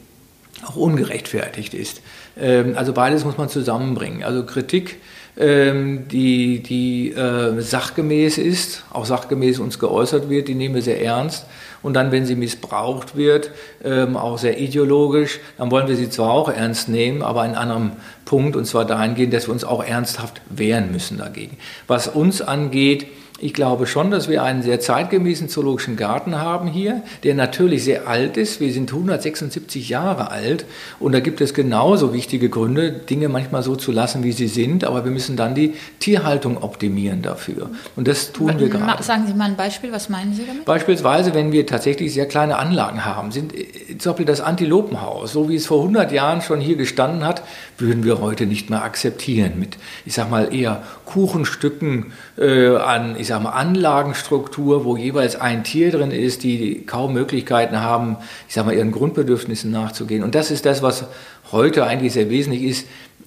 auch 0.66 0.76
ungerechtfertigt 0.76 1.72
ist. 1.72 2.02
Ähm, 2.38 2.74
also 2.76 2.92
beides 2.92 3.24
muss 3.24 3.38
man 3.38 3.48
zusammenbringen. 3.48 4.22
Also 4.22 4.44
Kritik, 4.44 4.96
die, 5.38 6.62
die 6.62 7.12
äh, 7.12 7.60
sachgemäß 7.60 8.38
ist, 8.38 8.84
auch 8.90 9.04
sachgemäß 9.04 9.60
uns 9.60 9.78
geäußert 9.78 10.28
wird, 10.28 10.48
die 10.48 10.54
nehmen 10.54 10.74
wir 10.74 10.82
sehr 10.82 11.00
ernst 11.00 11.46
und 11.82 11.94
dann, 11.94 12.10
wenn 12.10 12.26
sie 12.26 12.34
missbraucht 12.34 13.16
wird, 13.16 13.52
ähm, 13.84 14.16
auch 14.16 14.38
sehr 14.38 14.58
ideologisch, 14.58 15.38
dann 15.56 15.70
wollen 15.70 15.86
wir 15.86 15.96
sie 15.96 16.10
zwar 16.10 16.30
auch 16.30 16.48
ernst 16.48 16.88
nehmen, 16.88 17.22
aber 17.22 17.44
in 17.44 17.54
einem 17.54 17.92
Punkt, 18.24 18.56
und 18.56 18.64
zwar 18.64 18.84
dahingehend, 18.84 19.32
dass 19.32 19.46
wir 19.46 19.52
uns 19.52 19.64
auch 19.64 19.84
ernsthaft 19.84 20.40
wehren 20.50 20.90
müssen 20.90 21.18
dagegen. 21.18 21.56
Was 21.86 22.08
uns 22.08 22.42
angeht, 22.42 23.06
Ich 23.40 23.54
glaube 23.54 23.86
schon, 23.86 24.10
dass 24.10 24.28
wir 24.28 24.42
einen 24.42 24.62
sehr 24.62 24.80
zeitgemäßen 24.80 25.48
zoologischen 25.48 25.94
Garten 25.96 26.40
haben 26.40 26.66
hier, 26.66 27.04
der 27.22 27.36
natürlich 27.36 27.84
sehr 27.84 28.08
alt 28.08 28.36
ist. 28.36 28.58
Wir 28.58 28.72
sind 28.72 28.90
176 28.90 29.88
Jahre 29.88 30.32
alt 30.32 30.66
und 30.98 31.12
da 31.12 31.20
gibt 31.20 31.40
es 31.40 31.54
genauso 31.54 32.12
wichtige 32.12 32.48
Gründe, 32.48 32.90
Dinge 32.90 33.28
manchmal 33.28 33.62
so 33.62 33.76
zu 33.76 33.92
lassen, 33.92 34.24
wie 34.24 34.32
sie 34.32 34.48
sind, 34.48 34.82
aber 34.82 35.04
wir 35.04 35.12
müssen 35.12 35.36
dann 35.36 35.54
die 35.54 35.74
Tierhaltung 36.00 36.60
optimieren 36.64 37.22
dafür. 37.22 37.70
Und 37.94 38.08
das 38.08 38.32
tun 38.32 38.58
wir 38.58 38.68
gerade. 38.68 39.04
Sagen 39.04 39.28
Sie 39.28 39.34
mal 39.34 39.44
ein 39.44 39.56
Beispiel, 39.56 39.92
was 39.92 40.08
meinen 40.08 40.34
Sie 40.34 40.44
damit? 40.44 40.64
Beispielsweise, 40.64 41.32
wenn 41.32 41.52
wir 41.52 41.64
tatsächlich 41.64 42.12
sehr 42.12 42.26
kleine 42.26 42.58
Anlagen 42.58 43.04
haben, 43.04 43.30
sind 43.30 43.54
äh, 43.54 43.98
zum 43.98 44.12
Beispiel 44.12 44.26
das 44.26 44.40
Antilopenhaus, 44.40 45.32
so 45.32 45.48
wie 45.48 45.54
es 45.54 45.66
vor 45.66 45.82
100 45.82 46.10
Jahren 46.10 46.42
schon 46.42 46.58
hier 46.58 46.74
gestanden 46.74 47.24
hat, 47.24 47.44
würden 47.78 48.02
wir 48.02 48.20
heute 48.20 48.46
nicht 48.46 48.68
mehr 48.68 48.82
akzeptieren 48.82 49.60
mit, 49.60 49.78
ich 50.04 50.14
sag 50.14 50.28
mal, 50.28 50.52
eher 50.52 50.82
Kuchenstücken 51.04 52.12
äh, 52.36 52.74
an, 52.74 53.14
ich 53.16 53.27
sag 53.28 53.42
mal, 53.42 53.50
Anlagenstruktur, 53.50 54.84
wo 54.84 54.96
jeweils 54.96 55.36
ein 55.36 55.64
Tier 55.64 55.90
drin 55.90 56.10
ist, 56.10 56.42
die 56.42 56.84
kaum 56.86 57.12
Möglichkeiten 57.12 57.80
haben, 57.80 58.16
ich 58.48 58.54
sag 58.54 58.66
mal, 58.66 58.74
ihren 58.74 58.92
Grundbedürfnissen 58.92 59.70
nachzugehen. 59.70 60.22
Und 60.22 60.34
das 60.34 60.50
ist 60.50 60.66
das, 60.66 60.82
was 60.82 61.04
heute 61.52 61.86
eigentlich 61.86 62.12
sehr 62.12 62.30
wesentlich 62.30 62.64
ist, 62.64 62.86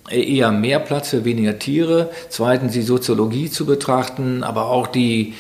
eher 0.10 0.52
mehr 0.52 0.80
Platz 0.80 1.10
für 1.10 1.26
weniger 1.26 1.60
Tiere, 1.60 2.10
zweitens 2.30 2.74
die 2.74 2.82
Soziologie 2.82 3.50
zu 3.50 3.66
betrachten, 3.66 4.44
aber 4.44 4.66
auch 4.66 4.88
die, 4.88 5.36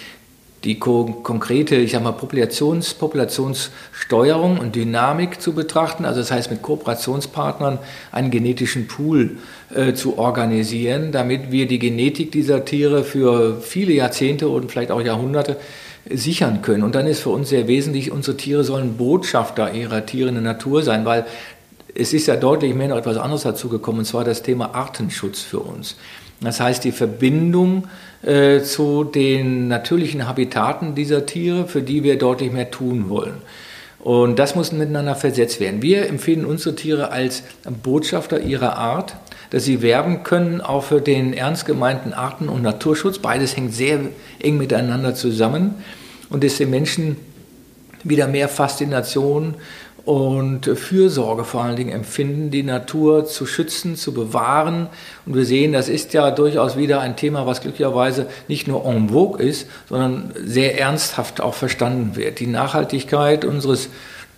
die 0.63 0.77
konkrete, 0.77 1.75
ich 1.75 1.91
sag 1.91 2.03
mal, 2.03 2.11
Populations, 2.11 2.93
Populationssteuerung 2.93 4.59
und 4.59 4.75
Dynamik 4.75 5.41
zu 5.41 5.53
betrachten, 5.53 6.05
also 6.05 6.19
das 6.19 6.31
heißt 6.31 6.51
mit 6.51 6.61
Kooperationspartnern 6.61 7.79
einen 8.11 8.29
genetischen 8.29 8.87
Pool 8.87 9.37
äh, 9.73 9.93
zu 9.93 10.19
organisieren, 10.19 11.11
damit 11.11 11.51
wir 11.51 11.67
die 11.67 11.79
Genetik 11.79 12.31
dieser 12.31 12.63
Tiere 12.63 13.03
für 13.03 13.59
viele 13.61 13.93
Jahrzehnte 13.93 14.49
und 14.49 14.71
vielleicht 14.71 14.91
auch 14.91 15.01
Jahrhunderte 15.01 15.57
sichern 16.09 16.61
können. 16.61 16.83
Und 16.83 16.93
dann 16.93 17.07
ist 17.07 17.21
für 17.21 17.29
uns 17.29 17.49
sehr 17.49 17.67
wesentlich, 17.67 18.11
unsere 18.11 18.37
Tiere 18.37 18.63
sollen 18.63 18.97
Botschafter 18.97 19.73
ihrer 19.73 20.05
Tiere 20.05 20.29
in 20.29 20.35
der 20.35 20.43
Natur 20.43 20.83
sein, 20.83 21.05
weil 21.05 21.25
es 21.95 22.13
ist 22.13 22.27
ja 22.27 22.35
deutlich 22.35 22.73
mehr 22.75 22.87
noch 22.87 22.97
etwas 22.97 23.17
anderes 23.17 23.43
dazu 23.43 23.67
gekommen, 23.67 23.99
und 23.99 24.05
zwar 24.05 24.23
das 24.23 24.43
Thema 24.43 24.75
Artenschutz 24.75 25.41
für 25.41 25.59
uns. 25.59 25.95
Das 26.41 26.59
heißt, 26.59 26.83
die 26.83 26.91
Verbindung 26.91 27.87
äh, 28.23 28.61
zu 28.61 29.03
den 29.03 29.67
natürlichen 29.67 30.27
Habitaten 30.27 30.95
dieser 30.95 31.25
Tiere, 31.25 31.67
für 31.67 31.81
die 31.81 32.03
wir 32.03 32.17
deutlich 32.17 32.51
mehr 32.51 32.71
tun 32.71 33.09
wollen. 33.09 33.35
Und 33.99 34.39
das 34.39 34.55
muss 34.55 34.71
miteinander 34.71 35.15
versetzt 35.15 35.59
werden. 35.59 35.83
Wir 35.83 36.07
empfehlen 36.07 36.45
unsere 36.45 36.75
Tiere 36.75 37.11
als 37.11 37.43
Botschafter 37.83 38.39
ihrer 38.39 38.75
Art, 38.75 39.15
dass 39.51 39.65
sie 39.65 39.83
werben 39.83 40.23
können 40.23 40.61
auch 40.61 40.85
für 40.85 41.01
den 41.01 41.33
ernst 41.33 41.67
gemeinten 41.67 42.13
Arten- 42.13 42.49
und 42.49 42.63
Naturschutz. 42.63 43.19
Beides 43.19 43.55
hängt 43.55 43.75
sehr 43.75 43.99
eng 44.39 44.57
miteinander 44.57 45.13
zusammen 45.13 45.75
und 46.29 46.43
dass 46.43 46.57
die 46.57 46.65
Menschen 46.65 47.17
wieder 48.03 48.27
mehr 48.27 48.49
Faszination 48.49 49.55
und 50.05 50.65
Fürsorge 50.65 51.43
vor 51.43 51.63
allen 51.63 51.75
Dingen 51.75 51.91
empfinden, 51.91 52.49
die 52.49 52.63
Natur 52.63 53.25
zu 53.25 53.45
schützen, 53.45 53.95
zu 53.95 54.13
bewahren. 54.13 54.87
Und 55.25 55.35
wir 55.35 55.45
sehen, 55.45 55.73
das 55.73 55.89
ist 55.89 56.13
ja 56.13 56.31
durchaus 56.31 56.75
wieder 56.75 57.01
ein 57.01 57.15
Thema, 57.15 57.45
was 57.45 57.61
glücklicherweise 57.61 58.25
nicht 58.47 58.67
nur 58.67 58.85
en 58.85 59.09
vogue 59.09 59.41
ist, 59.41 59.67
sondern 59.89 60.33
sehr 60.43 60.79
ernsthaft 60.79 61.41
auch 61.41 61.53
verstanden 61.53 62.15
wird. 62.15 62.39
Die 62.39 62.47
Nachhaltigkeit 62.47 63.45
unseres 63.45 63.89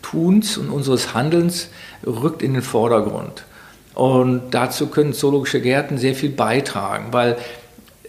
Tuns 0.02 0.58
und 0.58 0.70
unseres 0.70 1.14
Handelns 1.14 1.70
rückt 2.06 2.42
in 2.42 2.54
den 2.54 2.62
Vordergrund. 2.62 3.46
Und 3.94 4.52
dazu 4.52 4.88
können 4.88 5.14
zoologische 5.14 5.62
Gärten 5.62 5.98
sehr 5.98 6.16
viel 6.16 6.32
beitragen, 6.32 7.08
weil 7.12 7.38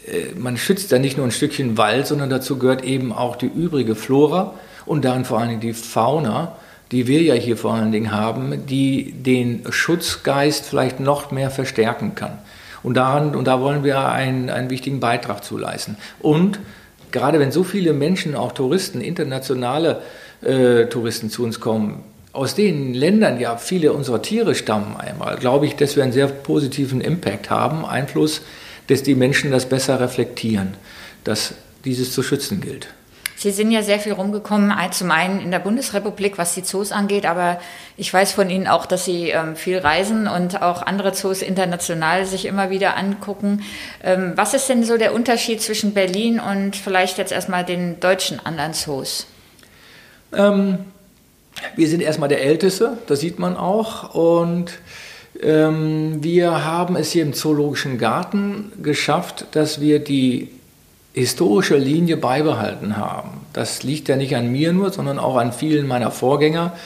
äh, 0.06 0.34
man 0.36 0.56
schützt 0.56 0.90
ja 0.90 0.98
nicht 0.98 1.16
nur 1.16 1.26
ein 1.26 1.30
Stückchen 1.30 1.78
Wald, 1.78 2.06
sondern 2.06 2.30
dazu 2.30 2.58
gehört 2.58 2.82
eben 2.82 3.12
auch 3.12 3.36
die 3.36 3.46
übrige 3.46 3.94
Flora 3.94 4.54
und 4.86 5.04
dann 5.04 5.24
vor 5.24 5.38
allen 5.38 5.50
Dingen 5.50 5.60
die 5.60 5.74
Fauna 5.74 6.56
die 6.92 7.06
wir 7.06 7.22
ja 7.22 7.34
hier 7.34 7.56
vor 7.56 7.74
allen 7.74 7.92
Dingen 7.92 8.12
haben, 8.12 8.66
die 8.66 9.12
den 9.12 9.64
Schutzgeist 9.70 10.66
vielleicht 10.66 11.00
noch 11.00 11.30
mehr 11.30 11.50
verstärken 11.50 12.14
kann. 12.14 12.38
Und, 12.82 12.94
daran, 12.94 13.34
und 13.34 13.46
da 13.46 13.60
wollen 13.60 13.82
wir 13.82 14.08
einen, 14.08 14.50
einen 14.50 14.70
wichtigen 14.70 15.00
Beitrag 15.00 15.42
zu 15.42 15.56
leisten. 15.56 15.96
Und 16.20 16.60
gerade 17.10 17.40
wenn 17.40 17.50
so 17.50 17.64
viele 17.64 17.94
Menschen, 17.94 18.34
auch 18.34 18.52
Touristen, 18.52 19.00
internationale 19.00 20.02
äh, 20.42 20.86
Touristen 20.86 21.30
zu 21.30 21.44
uns 21.44 21.60
kommen, 21.60 22.04
aus 22.34 22.54
den 22.54 22.92
Ländern 22.94 23.40
ja 23.40 23.56
viele 23.56 23.92
unserer 23.92 24.20
Tiere 24.20 24.54
stammen 24.54 24.96
einmal, 24.96 25.36
glaube 25.36 25.66
ich, 25.66 25.76
dass 25.76 25.96
wir 25.96 26.02
einen 26.02 26.12
sehr 26.12 26.26
positiven 26.26 27.00
Impact 27.00 27.48
haben, 27.48 27.86
Einfluss, 27.86 28.42
dass 28.88 29.02
die 29.02 29.14
Menschen 29.14 29.50
das 29.50 29.68
besser 29.68 30.00
reflektieren, 30.00 30.74
dass 31.22 31.54
dieses 31.84 32.12
zu 32.12 32.22
schützen 32.22 32.60
gilt. 32.60 32.88
Sie 33.44 33.50
sind 33.50 33.70
ja 33.70 33.82
sehr 33.82 34.00
viel 34.00 34.12
rumgekommen, 34.12 34.72
zum 34.92 35.10
einen 35.10 35.38
in 35.38 35.50
der 35.50 35.58
Bundesrepublik, 35.58 36.38
was 36.38 36.54
die 36.54 36.62
Zoos 36.62 36.92
angeht, 36.92 37.26
aber 37.26 37.60
ich 37.98 38.10
weiß 38.10 38.32
von 38.32 38.48
Ihnen 38.48 38.66
auch, 38.66 38.86
dass 38.86 39.04
Sie 39.04 39.28
ähm, 39.28 39.54
viel 39.54 39.76
reisen 39.76 40.28
und 40.28 40.62
auch 40.62 40.80
andere 40.80 41.12
Zoos 41.12 41.42
international 41.42 42.24
sich 42.24 42.46
immer 42.46 42.70
wieder 42.70 42.96
angucken. 42.96 43.62
Ähm, 44.02 44.32
was 44.34 44.54
ist 44.54 44.70
denn 44.70 44.82
so 44.82 44.96
der 44.96 45.12
Unterschied 45.12 45.60
zwischen 45.60 45.92
Berlin 45.92 46.40
und 46.40 46.74
vielleicht 46.74 47.18
jetzt 47.18 47.32
erstmal 47.32 47.66
den 47.66 48.00
deutschen 48.00 48.40
anderen 48.46 48.72
Zoos? 48.72 49.26
Ähm, 50.32 50.78
wir 51.76 51.88
sind 51.88 52.00
erstmal 52.00 52.30
der 52.30 52.40
Älteste, 52.40 52.96
das 53.08 53.20
sieht 53.20 53.38
man 53.38 53.58
auch. 53.58 54.14
Und 54.14 54.72
ähm, 55.42 56.24
wir 56.24 56.64
haben 56.64 56.96
es 56.96 57.12
hier 57.12 57.22
im 57.22 57.34
Zoologischen 57.34 57.98
Garten 57.98 58.72
geschafft, 58.82 59.48
dass 59.52 59.82
wir 59.82 59.98
die 59.98 60.48
historische 61.14 61.76
Linie 61.76 62.16
beibehalten 62.16 62.96
haben. 62.96 63.46
Das 63.52 63.82
liegt 63.84 64.08
ja 64.08 64.16
nicht 64.16 64.36
an 64.36 64.50
mir 64.50 64.72
nur, 64.72 64.92
sondern 64.92 65.18
auch 65.18 65.36
an 65.36 65.52
vielen 65.52 65.86
meiner 65.86 66.10
Vorgänger 66.10 66.76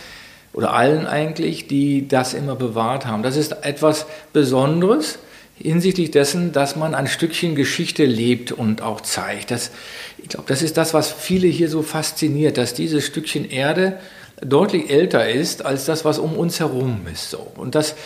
oder 0.52 0.74
allen 0.74 1.06
eigentlich, 1.06 1.66
die 1.66 2.06
das 2.06 2.34
immer 2.34 2.54
bewahrt 2.54 3.06
haben. 3.06 3.22
Das 3.22 3.36
ist 3.36 3.64
etwas 3.64 4.06
Besonderes 4.32 5.18
hinsichtlich 5.56 6.10
dessen, 6.10 6.52
dass 6.52 6.76
man 6.76 6.94
ein 6.94 7.06
Stückchen 7.06 7.54
Geschichte 7.54 8.04
lebt 8.04 8.52
und 8.52 8.82
auch 8.82 9.00
zeigt. 9.00 9.50
Das, 9.50 9.70
ich 10.18 10.28
glaube, 10.28 10.46
das 10.46 10.62
ist 10.62 10.76
das, 10.76 10.94
was 10.94 11.10
viele 11.10 11.48
hier 11.48 11.68
so 11.68 11.82
fasziniert, 11.82 12.58
dass 12.58 12.74
dieses 12.74 13.06
Stückchen 13.06 13.48
Erde 13.48 13.98
deutlich 14.40 14.90
älter 14.90 15.28
ist 15.28 15.64
als 15.64 15.84
das, 15.84 16.04
was 16.04 16.18
um 16.18 16.34
uns 16.34 16.60
herum 16.60 17.00
ist. 17.12 17.30
So. 17.30 17.44
Und 17.56 17.74
das 17.74 17.96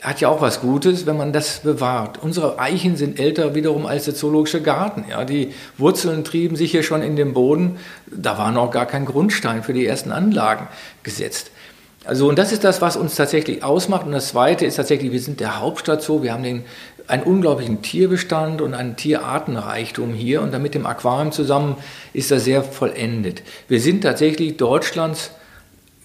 hat 0.00 0.20
ja 0.20 0.28
auch 0.28 0.40
was 0.40 0.60
Gutes, 0.60 1.06
wenn 1.06 1.16
man 1.16 1.32
das 1.32 1.60
bewahrt. 1.60 2.18
Unsere 2.22 2.58
Eichen 2.58 2.96
sind 2.96 3.20
älter 3.20 3.54
wiederum 3.54 3.84
als 3.84 4.06
der 4.06 4.14
zoologische 4.14 4.62
Garten. 4.62 5.04
Ja, 5.10 5.24
die 5.24 5.52
Wurzeln 5.76 6.24
trieben 6.24 6.56
sich 6.56 6.70
hier 6.70 6.82
schon 6.82 7.02
in 7.02 7.16
den 7.16 7.34
Boden. 7.34 7.76
Da 8.06 8.38
war 8.38 8.50
noch 8.50 8.70
gar 8.70 8.86
kein 8.86 9.04
Grundstein 9.04 9.62
für 9.62 9.74
die 9.74 9.86
ersten 9.86 10.10
Anlagen 10.10 10.68
gesetzt. 11.02 11.50
Also, 12.06 12.28
und 12.28 12.38
das 12.38 12.50
ist 12.50 12.64
das, 12.64 12.80
was 12.80 12.96
uns 12.96 13.14
tatsächlich 13.14 13.62
ausmacht. 13.62 14.06
Und 14.06 14.12
das 14.12 14.28
Zweite 14.28 14.64
ist 14.64 14.76
tatsächlich, 14.76 15.12
wir 15.12 15.20
sind 15.20 15.38
der 15.38 15.60
Hauptstadt 15.60 16.02
so. 16.02 16.22
Wir 16.22 16.32
haben 16.32 16.42
den, 16.42 16.64
einen 17.06 17.22
unglaublichen 17.22 17.82
Tierbestand 17.82 18.62
und 18.62 18.72
einen 18.72 18.96
Tierartenreichtum 18.96 20.14
hier. 20.14 20.40
Und 20.40 20.54
dann 20.54 20.62
mit 20.62 20.74
dem 20.74 20.86
Aquarium 20.86 21.30
zusammen 21.30 21.76
ist 22.14 22.30
das 22.30 22.44
sehr 22.44 22.62
vollendet. 22.62 23.42
Wir 23.68 23.80
sind 23.80 24.00
tatsächlich 24.00 24.56
Deutschlands 24.56 25.30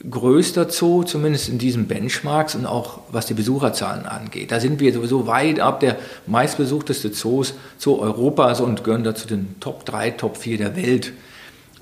größter 0.09 0.69
Zoo, 0.69 1.03
zumindest 1.03 1.49
in 1.49 1.57
diesen 1.57 1.87
Benchmarks 1.87 2.55
und 2.55 2.65
auch 2.65 2.99
was 3.11 3.25
die 3.25 3.33
Besucherzahlen 3.33 4.05
angeht. 4.05 4.51
Da 4.51 4.59
sind 4.59 4.79
wir 4.79 4.93
sowieso 4.93 5.27
weit 5.27 5.59
ab 5.59 5.79
der 5.79 5.97
meistbesuchteste 6.27 7.11
Zoos 7.11 7.53
Zoo 7.77 7.99
Europas 7.99 8.61
und 8.61 8.83
gehören 8.83 9.03
dazu 9.03 9.27
den 9.27 9.55
Top 9.59 9.85
3, 9.85 10.11
Top 10.11 10.37
4 10.37 10.57
der 10.57 10.75
Welt. 10.75 11.13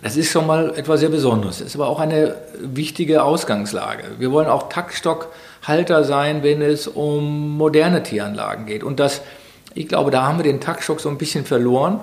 Das 0.01 0.17
ist 0.17 0.31
schon 0.31 0.45
mal 0.45 0.73
etwas 0.75 0.99
sehr 0.99 1.09
Besonderes. 1.09 1.59
Das 1.59 1.67
ist 1.67 1.75
aber 1.75 1.88
auch 1.88 1.99
eine 1.99 2.36
wichtige 2.59 3.23
Ausgangslage. 3.23 4.03
Wir 4.19 4.31
wollen 4.31 4.47
auch 4.47 4.67
Taktstockhalter 4.67 6.03
sein, 6.03 6.43
wenn 6.43 6.62
es 6.62 6.88
um 6.88 7.57
moderne 7.57 8.03
Tieranlagen 8.03 8.65
geht. 8.65 8.83
Und 8.83 8.99
das, 8.99 9.21
ich 9.75 9.88
glaube, 9.88 10.12
da 10.12 10.23
haben 10.23 10.38
wir 10.38 10.43
den 10.43 10.62
Taktstock 10.62 10.99
so 10.99 11.09
ein 11.09 11.17
bisschen 11.17 11.45
verloren. 11.45 11.99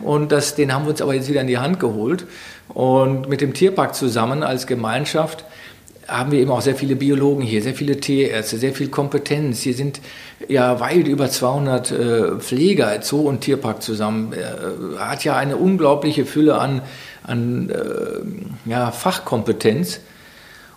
Und 0.00 0.32
das, 0.32 0.54
den 0.54 0.74
haben 0.74 0.84
wir 0.84 0.90
uns 0.90 1.02
aber 1.02 1.14
jetzt 1.14 1.28
wieder 1.28 1.40
in 1.40 1.46
die 1.46 1.58
Hand 1.58 1.80
geholt. 1.80 2.26
Und 2.68 3.28
mit 3.28 3.40
dem 3.40 3.54
Tierpark 3.54 3.94
zusammen 3.94 4.42
als 4.42 4.66
Gemeinschaft 4.66 5.44
haben 6.08 6.30
wir 6.30 6.38
eben 6.38 6.50
auch 6.50 6.60
sehr 6.60 6.76
viele 6.76 6.94
Biologen 6.94 7.42
hier, 7.42 7.62
sehr 7.62 7.74
viele 7.74 7.98
Tierärzte, 7.98 8.58
sehr 8.58 8.72
viel 8.72 8.88
Kompetenz. 8.88 9.62
Hier 9.62 9.74
sind 9.74 10.00
ja 10.48 10.78
weit 10.78 11.08
über 11.08 11.28
200 11.28 11.90
äh, 11.90 12.36
Pfleger, 12.38 13.02
Zoo 13.02 13.28
und 13.28 13.40
Tierpark 13.40 13.82
zusammen. 13.82 14.32
Äh, 14.32 14.98
hat 14.98 15.24
ja 15.24 15.36
eine 15.36 15.56
unglaubliche 15.56 16.24
Fülle 16.24 16.58
an, 16.58 16.82
an 17.24 17.70
äh, 17.70 18.70
ja, 18.70 18.92
Fachkompetenz. 18.92 20.00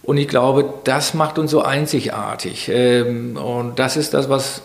Und 0.01 0.17
ich 0.17 0.27
glaube, 0.27 0.73
das 0.85 1.13
macht 1.13 1.37
uns 1.37 1.51
so 1.51 1.61
einzigartig. 1.61 2.69
Ähm, 2.73 3.37
und 3.37 3.77
das 3.77 3.97
ist 3.97 4.15
das, 4.15 4.29
was 4.29 4.63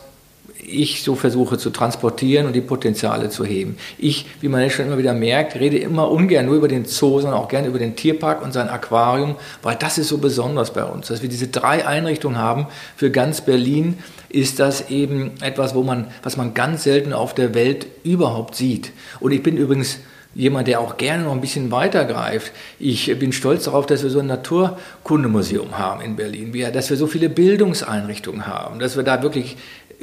ich 0.67 1.03
so 1.03 1.15
versuche 1.15 1.59
zu 1.59 1.71
transportieren 1.71 2.47
und 2.47 2.55
die 2.55 2.61
Potenziale 2.61 3.29
zu 3.31 3.45
heben. 3.45 3.77
Ich, 3.99 4.27
wie 4.41 4.49
man 4.49 4.63
jetzt 4.63 4.75
schon 4.75 4.87
immer 4.87 4.99
wieder 4.99 5.15
merkt, 5.15 5.57
rede 5.57 5.79
immer 5.79 6.11
ungern 6.11 6.47
nur 6.47 6.57
über 6.57 6.69
den 6.69 6.85
Zoo, 6.85 7.21
sondern 7.21 7.41
auch 7.41 7.49
gerne 7.49 7.69
über 7.69 7.79
den 7.79 7.97
Tierpark 7.97 8.43
und 8.43 8.53
sein 8.53 8.69
Aquarium, 8.69 9.37
weil 9.63 9.77
das 9.77 9.99
ist 9.99 10.09
so 10.09 10.19
besonders 10.19 10.73
bei 10.73 10.85
uns. 10.85 11.09
Dass 11.09 11.23
wir 11.23 11.29
diese 11.29 11.49
drei 11.49 11.87
Einrichtungen 11.87 12.39
haben 12.39 12.67
für 12.97 13.11
ganz 13.11 13.41
Berlin, 13.41 13.99
ist 14.29 14.59
das 14.59 14.91
eben 14.91 15.33
etwas, 15.43 15.75
wo 15.75 15.83
man, 15.83 16.09
was 16.23 16.37
man 16.37 16.55
ganz 16.55 16.85
selten 16.85 17.13
auf 17.13 17.35
der 17.35 17.55
Welt 17.55 17.87
überhaupt 18.03 18.57
sieht. 18.57 18.93
Und 19.21 19.33
ich 19.33 19.43
bin 19.43 19.57
übrigens 19.57 20.01
jemand, 20.35 20.69
der 20.69 20.81
auch 20.81 20.97
gerne 20.97 21.25
noch 21.25 21.33
ein 21.33 21.41
bisschen 21.41 21.71
weitergreift. 21.71 22.53
Ich 22.79 23.17
bin 23.19 23.33
stolz 23.33 23.65
darauf, 23.65 23.87
dass 23.87 24.03
wir 24.03 24.11
so 24.11 24.19
ein 24.19 24.27
Naturkundemuseum 24.27 25.79
haben 25.79 26.01
in 26.01 26.17
Berlin, 26.17 26.53
dass 26.73 26.91
wir 26.91 26.97
so 26.97 27.07
viele 27.07 27.29
Bildungseinrichtungen 27.29 28.47
haben, 28.47 28.79
dass 28.79 28.97
wir 28.97 29.05
da 29.05 29.23
wirklich 29.23 29.57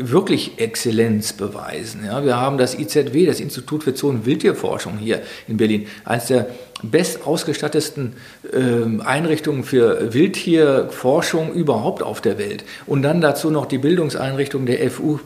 wirklich 0.10 0.60
Exzellenz 0.60 1.34
beweisen. 1.34 2.06
Ja, 2.06 2.24
wir 2.26 2.38
haben 2.38 2.58
das 2.58 2.78
IZW, 2.78 3.26
das 3.26 3.40
Institut 3.40 3.84
für 3.84 3.96
Zoo- 3.96 4.10
und 4.10 4.26
Wildtierforschung 4.26 4.98
hier 4.98 5.22
in 5.48 5.58
Berlin, 5.58 5.88
eines 6.06 6.28
der 6.28 6.48
best 6.84 7.28
ausgestattetesten 7.28 8.14
äh, 8.52 9.02
Einrichtungen 9.04 9.64
für 9.64 10.14
Wildtierforschung 10.14 11.54
überhaupt 11.54 12.02
auf 12.02 12.22
der 12.22 12.38
Welt. 12.38 12.64
Und 12.88 13.04
dann 13.04 13.22
dazu 13.22 13.52
noch 13.52 13.66
die 13.66 13.78
Bildungseinrichtung 13.78 14.66
der 14.66 14.90
FU, 14.90 15.20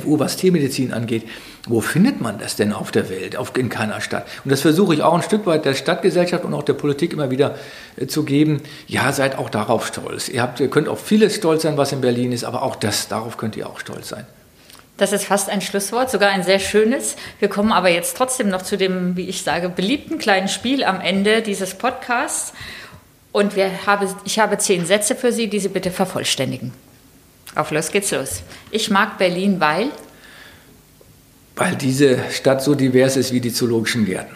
FU 0.00 0.18
was 0.18 0.36
Tiermedizin 0.36 0.92
angeht. 0.92 1.24
Wo 1.68 1.80
findet 1.80 2.20
man 2.20 2.38
das 2.38 2.56
denn 2.56 2.72
auf 2.72 2.90
der 2.90 3.08
Welt, 3.08 3.36
auf, 3.36 3.56
in 3.56 3.68
keiner 3.68 4.00
Stadt? 4.00 4.26
Und 4.44 4.50
das 4.50 4.62
versuche 4.62 4.94
ich 4.94 5.02
auch 5.02 5.14
ein 5.14 5.22
Stück 5.22 5.46
weit 5.46 5.64
der 5.64 5.74
Stadtgesellschaft 5.74 6.44
und 6.44 6.54
auch 6.54 6.62
der 6.62 6.72
Politik 6.74 7.12
immer 7.12 7.30
wieder 7.30 7.56
äh, 7.96 8.06
zu 8.06 8.24
geben. 8.24 8.62
Ja, 8.86 9.12
seid 9.12 9.38
auch 9.38 9.50
darauf 9.50 9.86
stolz. 9.86 10.28
Ihr, 10.28 10.42
habt, 10.42 10.60
ihr 10.60 10.68
könnt 10.68 10.88
auf 10.88 11.04
vieles 11.04 11.36
stolz 11.36 11.62
sein, 11.62 11.76
was 11.76 11.92
in 11.92 12.00
Berlin 12.00 12.32
ist, 12.32 12.44
aber 12.44 12.62
auch 12.62 12.76
das, 12.76 13.08
darauf 13.08 13.36
könnt 13.36 13.56
ihr 13.56 13.68
auch 13.68 13.80
stolz 13.80 14.08
sein. 14.08 14.26
Das 14.96 15.12
ist 15.12 15.24
fast 15.24 15.48
ein 15.48 15.60
Schlusswort, 15.60 16.10
sogar 16.10 16.30
ein 16.30 16.42
sehr 16.42 16.58
schönes. 16.58 17.16
Wir 17.38 17.48
kommen 17.48 17.72
aber 17.72 17.88
jetzt 17.88 18.16
trotzdem 18.16 18.48
noch 18.48 18.62
zu 18.62 18.76
dem, 18.76 19.16
wie 19.16 19.28
ich 19.28 19.42
sage, 19.42 19.68
beliebten 19.68 20.18
kleinen 20.18 20.48
Spiel 20.48 20.84
am 20.84 21.00
Ende 21.00 21.42
dieses 21.42 21.74
Podcasts. 21.74 22.52
Und 23.32 23.56
wir 23.56 23.86
habe, 23.86 24.08
ich 24.24 24.38
habe 24.38 24.58
zehn 24.58 24.84
Sätze 24.84 25.16
für 25.16 25.32
Sie, 25.32 25.48
die 25.48 25.58
Sie 25.58 25.70
bitte 25.70 25.90
vervollständigen. 25.90 26.72
Auf 27.54 27.70
los 27.70 27.90
geht's 27.90 28.10
los. 28.10 28.42
Ich 28.70 28.90
mag 28.90 29.18
Berlin, 29.18 29.60
weil 29.60 29.90
weil 31.54 31.76
diese 31.76 32.18
Stadt 32.30 32.62
so 32.62 32.74
divers 32.74 33.16
ist 33.16 33.32
wie 33.32 33.40
die 33.40 33.52
zoologischen 33.52 34.06
Gärten. 34.06 34.34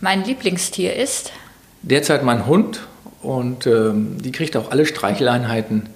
Mein 0.00 0.24
Lieblingstier 0.24 0.94
ist? 0.96 1.32
Derzeit 1.82 2.24
mein 2.24 2.46
Hund 2.46 2.80
und 3.22 3.66
ähm, 3.66 4.20
die 4.20 4.32
kriegt 4.32 4.56
auch 4.56 4.70
alle 4.70 4.86
Streicheleinheiten 4.86 5.88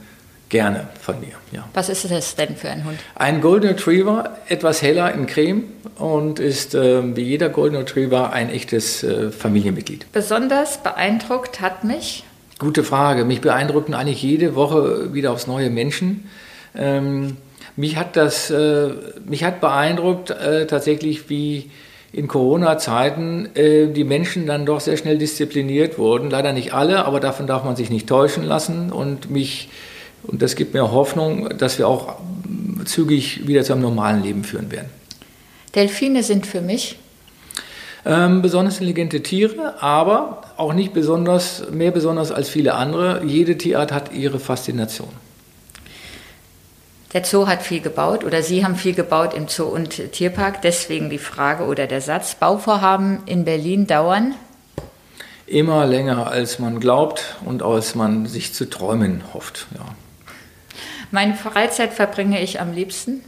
gerne 0.48 0.88
von 1.00 1.20
mir. 1.20 1.34
Ja. 1.52 1.68
Was 1.74 1.88
ist 1.88 2.10
das 2.10 2.34
denn 2.34 2.56
für 2.56 2.70
ein 2.70 2.84
Hund? 2.84 2.98
Ein 3.14 3.40
Golden 3.40 3.68
Retriever, 3.68 4.36
etwas 4.48 4.82
heller 4.82 5.12
in 5.12 5.26
Creme 5.26 5.64
und 5.96 6.38
ist 6.38 6.74
äh, 6.74 7.16
wie 7.16 7.22
jeder 7.22 7.48
Golden 7.48 7.76
Retriever 7.76 8.32
ein 8.32 8.50
echtes 8.50 9.02
äh, 9.02 9.30
Familienmitglied. 9.30 10.10
Besonders 10.12 10.82
beeindruckt 10.82 11.60
hat 11.60 11.84
mich? 11.84 12.24
Gute 12.60 12.84
Frage. 12.84 13.24
Mich 13.24 13.40
beeindrucken 13.40 13.94
eigentlich 13.94 14.22
jede 14.22 14.54
Woche 14.54 15.14
wieder 15.14 15.32
aufs 15.32 15.46
neue 15.46 15.70
Menschen. 15.70 16.28
Ähm, 16.76 17.38
mich 17.74 17.96
hat 17.96 18.16
das, 18.16 18.50
äh, 18.50 18.90
mich 19.26 19.44
hat 19.44 19.62
beeindruckt 19.62 20.28
äh, 20.30 20.66
tatsächlich, 20.66 21.30
wie 21.30 21.70
in 22.12 22.28
Corona-Zeiten 22.28 23.48
äh, 23.56 23.86
die 23.86 24.04
Menschen 24.04 24.46
dann 24.46 24.66
doch 24.66 24.80
sehr 24.80 24.98
schnell 24.98 25.16
diszipliniert 25.16 25.96
wurden. 25.96 26.28
Leider 26.28 26.52
nicht 26.52 26.74
alle, 26.74 27.06
aber 27.06 27.18
davon 27.18 27.46
darf 27.46 27.64
man 27.64 27.76
sich 27.76 27.88
nicht 27.88 28.06
täuschen 28.06 28.44
lassen. 28.44 28.92
Und 28.92 29.30
mich, 29.30 29.70
und 30.24 30.42
das 30.42 30.54
gibt 30.54 30.74
mir 30.74 30.92
Hoffnung, 30.92 31.56
dass 31.56 31.78
wir 31.78 31.88
auch 31.88 32.16
zügig 32.84 33.46
wieder 33.46 33.64
zu 33.64 33.72
einem 33.72 33.82
normalen 33.82 34.22
Leben 34.22 34.44
führen 34.44 34.70
werden. 34.70 34.90
Delfine 35.74 36.22
sind 36.22 36.46
für 36.46 36.60
mich 36.60 36.98
ähm, 38.04 38.42
besonders 38.42 38.74
intelligente 38.74 39.22
Tiere, 39.22 39.82
aber 39.82 40.42
auch 40.56 40.72
nicht 40.72 40.92
besonders, 40.92 41.70
mehr 41.70 41.90
besonders 41.90 42.32
als 42.32 42.48
viele 42.48 42.74
andere. 42.74 43.22
Jede 43.24 43.58
Tierart 43.58 43.92
hat 43.92 44.12
ihre 44.12 44.40
Faszination. 44.40 45.08
Der 47.12 47.24
Zoo 47.24 47.48
hat 47.48 47.62
viel 47.62 47.80
gebaut 47.80 48.22
oder 48.22 48.42
Sie 48.42 48.64
haben 48.64 48.76
viel 48.76 48.94
gebaut 48.94 49.34
im 49.34 49.48
Zoo 49.48 49.64
und 49.64 50.12
Tierpark. 50.12 50.62
Deswegen 50.62 51.10
die 51.10 51.18
Frage 51.18 51.64
oder 51.64 51.88
der 51.88 52.00
Satz, 52.00 52.36
Bauvorhaben 52.36 53.24
in 53.26 53.44
Berlin 53.44 53.88
dauern? 53.88 54.34
Immer 55.46 55.86
länger, 55.86 56.28
als 56.30 56.60
man 56.60 56.78
glaubt 56.78 57.36
und 57.44 57.64
als 57.64 57.96
man 57.96 58.26
sich 58.26 58.54
zu 58.54 58.70
träumen 58.70 59.22
hofft. 59.34 59.66
Ja. 59.74 59.84
Meine 61.10 61.34
Freizeit 61.34 61.92
verbringe 61.92 62.40
ich 62.40 62.60
am 62.60 62.72
liebsten? 62.72 63.24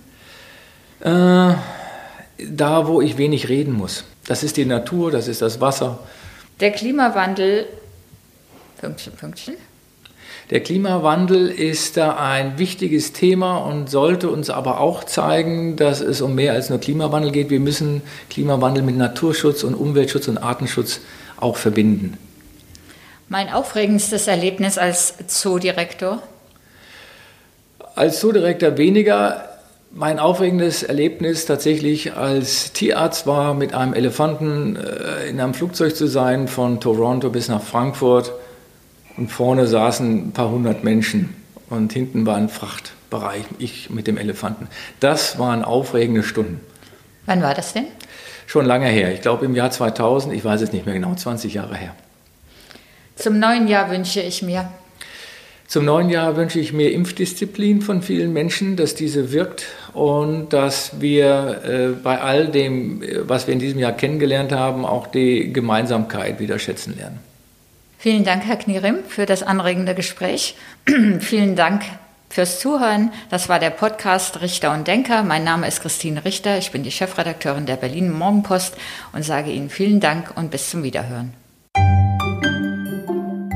Äh, 1.00 1.54
da, 2.50 2.87
wo 2.87 3.00
ich 3.00 3.18
wenig 3.18 3.48
reden 3.48 3.72
muss. 3.72 4.05
Das 4.26 4.42
ist 4.42 4.57
die 4.57 4.64
Natur, 4.64 5.11
das 5.11 5.28
ist 5.28 5.42
das 5.42 5.61
Wasser. 5.61 5.98
Der 6.61 6.70
Klimawandel, 6.70 7.66
Pünktchen, 8.81 9.14
Pünktchen. 9.14 9.55
Der 10.50 10.61
Klimawandel 10.61 11.48
ist 11.48 11.96
da 11.96 12.16
ein 12.16 12.59
wichtiges 12.59 13.12
Thema 13.12 13.59
und 13.59 13.88
sollte 13.88 14.28
uns 14.28 14.50
aber 14.50 14.81
auch 14.81 15.05
zeigen, 15.05 15.76
dass 15.76 16.00
es 16.00 16.20
um 16.20 16.35
mehr 16.35 16.52
als 16.52 16.68
nur 16.68 16.78
Klimawandel 16.78 17.33
geht. 17.33 17.48
Wir 17.48 17.61
müssen 17.61 18.02
Klimawandel 18.28 18.83
mit 18.83 18.96
Naturschutz 18.96 19.62
und 19.62 19.74
Umweltschutz 19.74 20.28
und 20.28 20.38
Artenschutz 20.38 21.00
auch 21.38 21.57
verbinden. 21.57 22.18
Mein 23.28 23.48
aufregendstes 23.48 24.26
Erlebnis 24.26 24.76
als 24.76 25.14
Zoodirektor? 25.26 26.22
Als 27.94 28.20
Zoodirektor 28.20 28.76
weniger. 28.76 29.48
Mein 29.94 30.18
aufregendes 30.18 30.83
Erlebnis 30.83 31.44
tatsächlich 31.44 32.14
als 32.16 32.72
Tierarzt 32.72 33.26
war, 33.26 33.52
mit 33.52 33.74
einem 33.74 33.92
Elefanten 33.92 34.76
äh, 34.76 35.28
in 35.28 35.38
einem 35.38 35.52
Flugzeug 35.52 35.94
zu 35.94 36.07
sein, 36.07 36.48
von 36.48 36.81
Toronto 36.81 37.28
bis 37.28 37.48
nach 37.48 37.61
Frankfurt 37.61 38.33
und 39.18 39.31
vorne 39.31 39.66
saßen 39.66 40.28
ein 40.28 40.33
paar 40.33 40.48
hundert 40.48 40.83
Menschen 40.83 41.37
und 41.68 41.92
hinten 41.92 42.24
war 42.24 42.37
ein 42.37 42.48
Frachtbereich, 42.48 43.44
ich 43.59 43.90
mit 43.90 44.07
dem 44.07 44.16
Elefanten. 44.16 44.66
Das 45.00 45.38
waren 45.38 45.62
aufregende 45.62 46.22
Stunden. 46.22 46.62
Wann 47.26 47.42
war 47.42 47.52
das 47.52 47.74
denn? 47.74 47.85
Schon 48.46 48.64
lange 48.64 48.87
her. 48.87 49.12
Ich 49.12 49.20
glaube 49.20 49.44
im 49.44 49.55
Jahr 49.55 49.70
2000, 49.70 50.35
ich 50.35 50.42
weiß 50.42 50.62
es 50.62 50.72
nicht 50.72 50.87
mehr 50.87 50.94
genau, 50.94 51.14
20 51.14 51.52
Jahre 51.52 51.76
her. 51.76 51.94
Zum 53.16 53.38
neuen 53.38 53.68
Jahr 53.68 53.90
wünsche 53.90 54.22
ich 54.22 54.40
mir. 54.40 54.70
Zum 55.72 55.87
neuen 55.87 56.11
Jahr 56.11 56.37
wünsche 56.37 56.61
ich 56.61 56.74
mir 56.74 56.92
Impfdisziplin 56.92 57.80
von 57.80 58.02
vielen 58.02 58.35
Menschen, 58.35 58.76
dass 58.76 58.94
diese 58.94 59.32
wirkt 59.32 59.64
und 59.94 60.50
dass 60.50 61.00
wir 61.00 61.62
äh, 61.64 61.88
bei 62.02 62.20
all 62.20 62.48
dem, 62.48 63.02
äh, 63.02 63.26
was 63.26 63.46
wir 63.46 63.54
in 63.54 63.58
diesem 63.58 63.78
Jahr 63.78 63.92
kennengelernt 63.92 64.52
haben, 64.52 64.85
auch 64.85 65.06
die 65.06 65.50
Gemeinsamkeit 65.50 66.40
wieder 66.40 66.58
schätzen 66.58 66.94
lernen. 66.98 67.20
Vielen 67.96 68.22
Dank, 68.22 68.44
Herr 68.44 68.56
Knierim, 68.56 68.96
für 69.08 69.24
das 69.24 69.42
anregende 69.42 69.94
Gespräch. 69.94 70.56
Vielen 71.20 71.56
Dank 71.56 71.85
fürs 72.28 72.61
Zuhören. 72.61 73.11
Das 73.30 73.48
war 73.48 73.58
der 73.58 73.70
Podcast 73.70 74.42
Richter 74.42 74.74
und 74.74 74.87
Denker. 74.87 75.22
Mein 75.22 75.42
Name 75.42 75.66
ist 75.66 75.80
Christine 75.80 76.26
Richter. 76.26 76.58
Ich 76.58 76.70
bin 76.70 76.82
die 76.82 76.90
Chefredakteurin 76.90 77.64
der 77.64 77.76
Berlin 77.76 78.12
Morgenpost 78.12 78.76
und 79.14 79.24
sage 79.24 79.50
Ihnen 79.50 79.70
vielen 79.70 80.00
Dank 80.00 80.37
und 80.37 80.50
bis 80.50 80.68
zum 80.68 80.82
Wiederhören. 80.82 81.32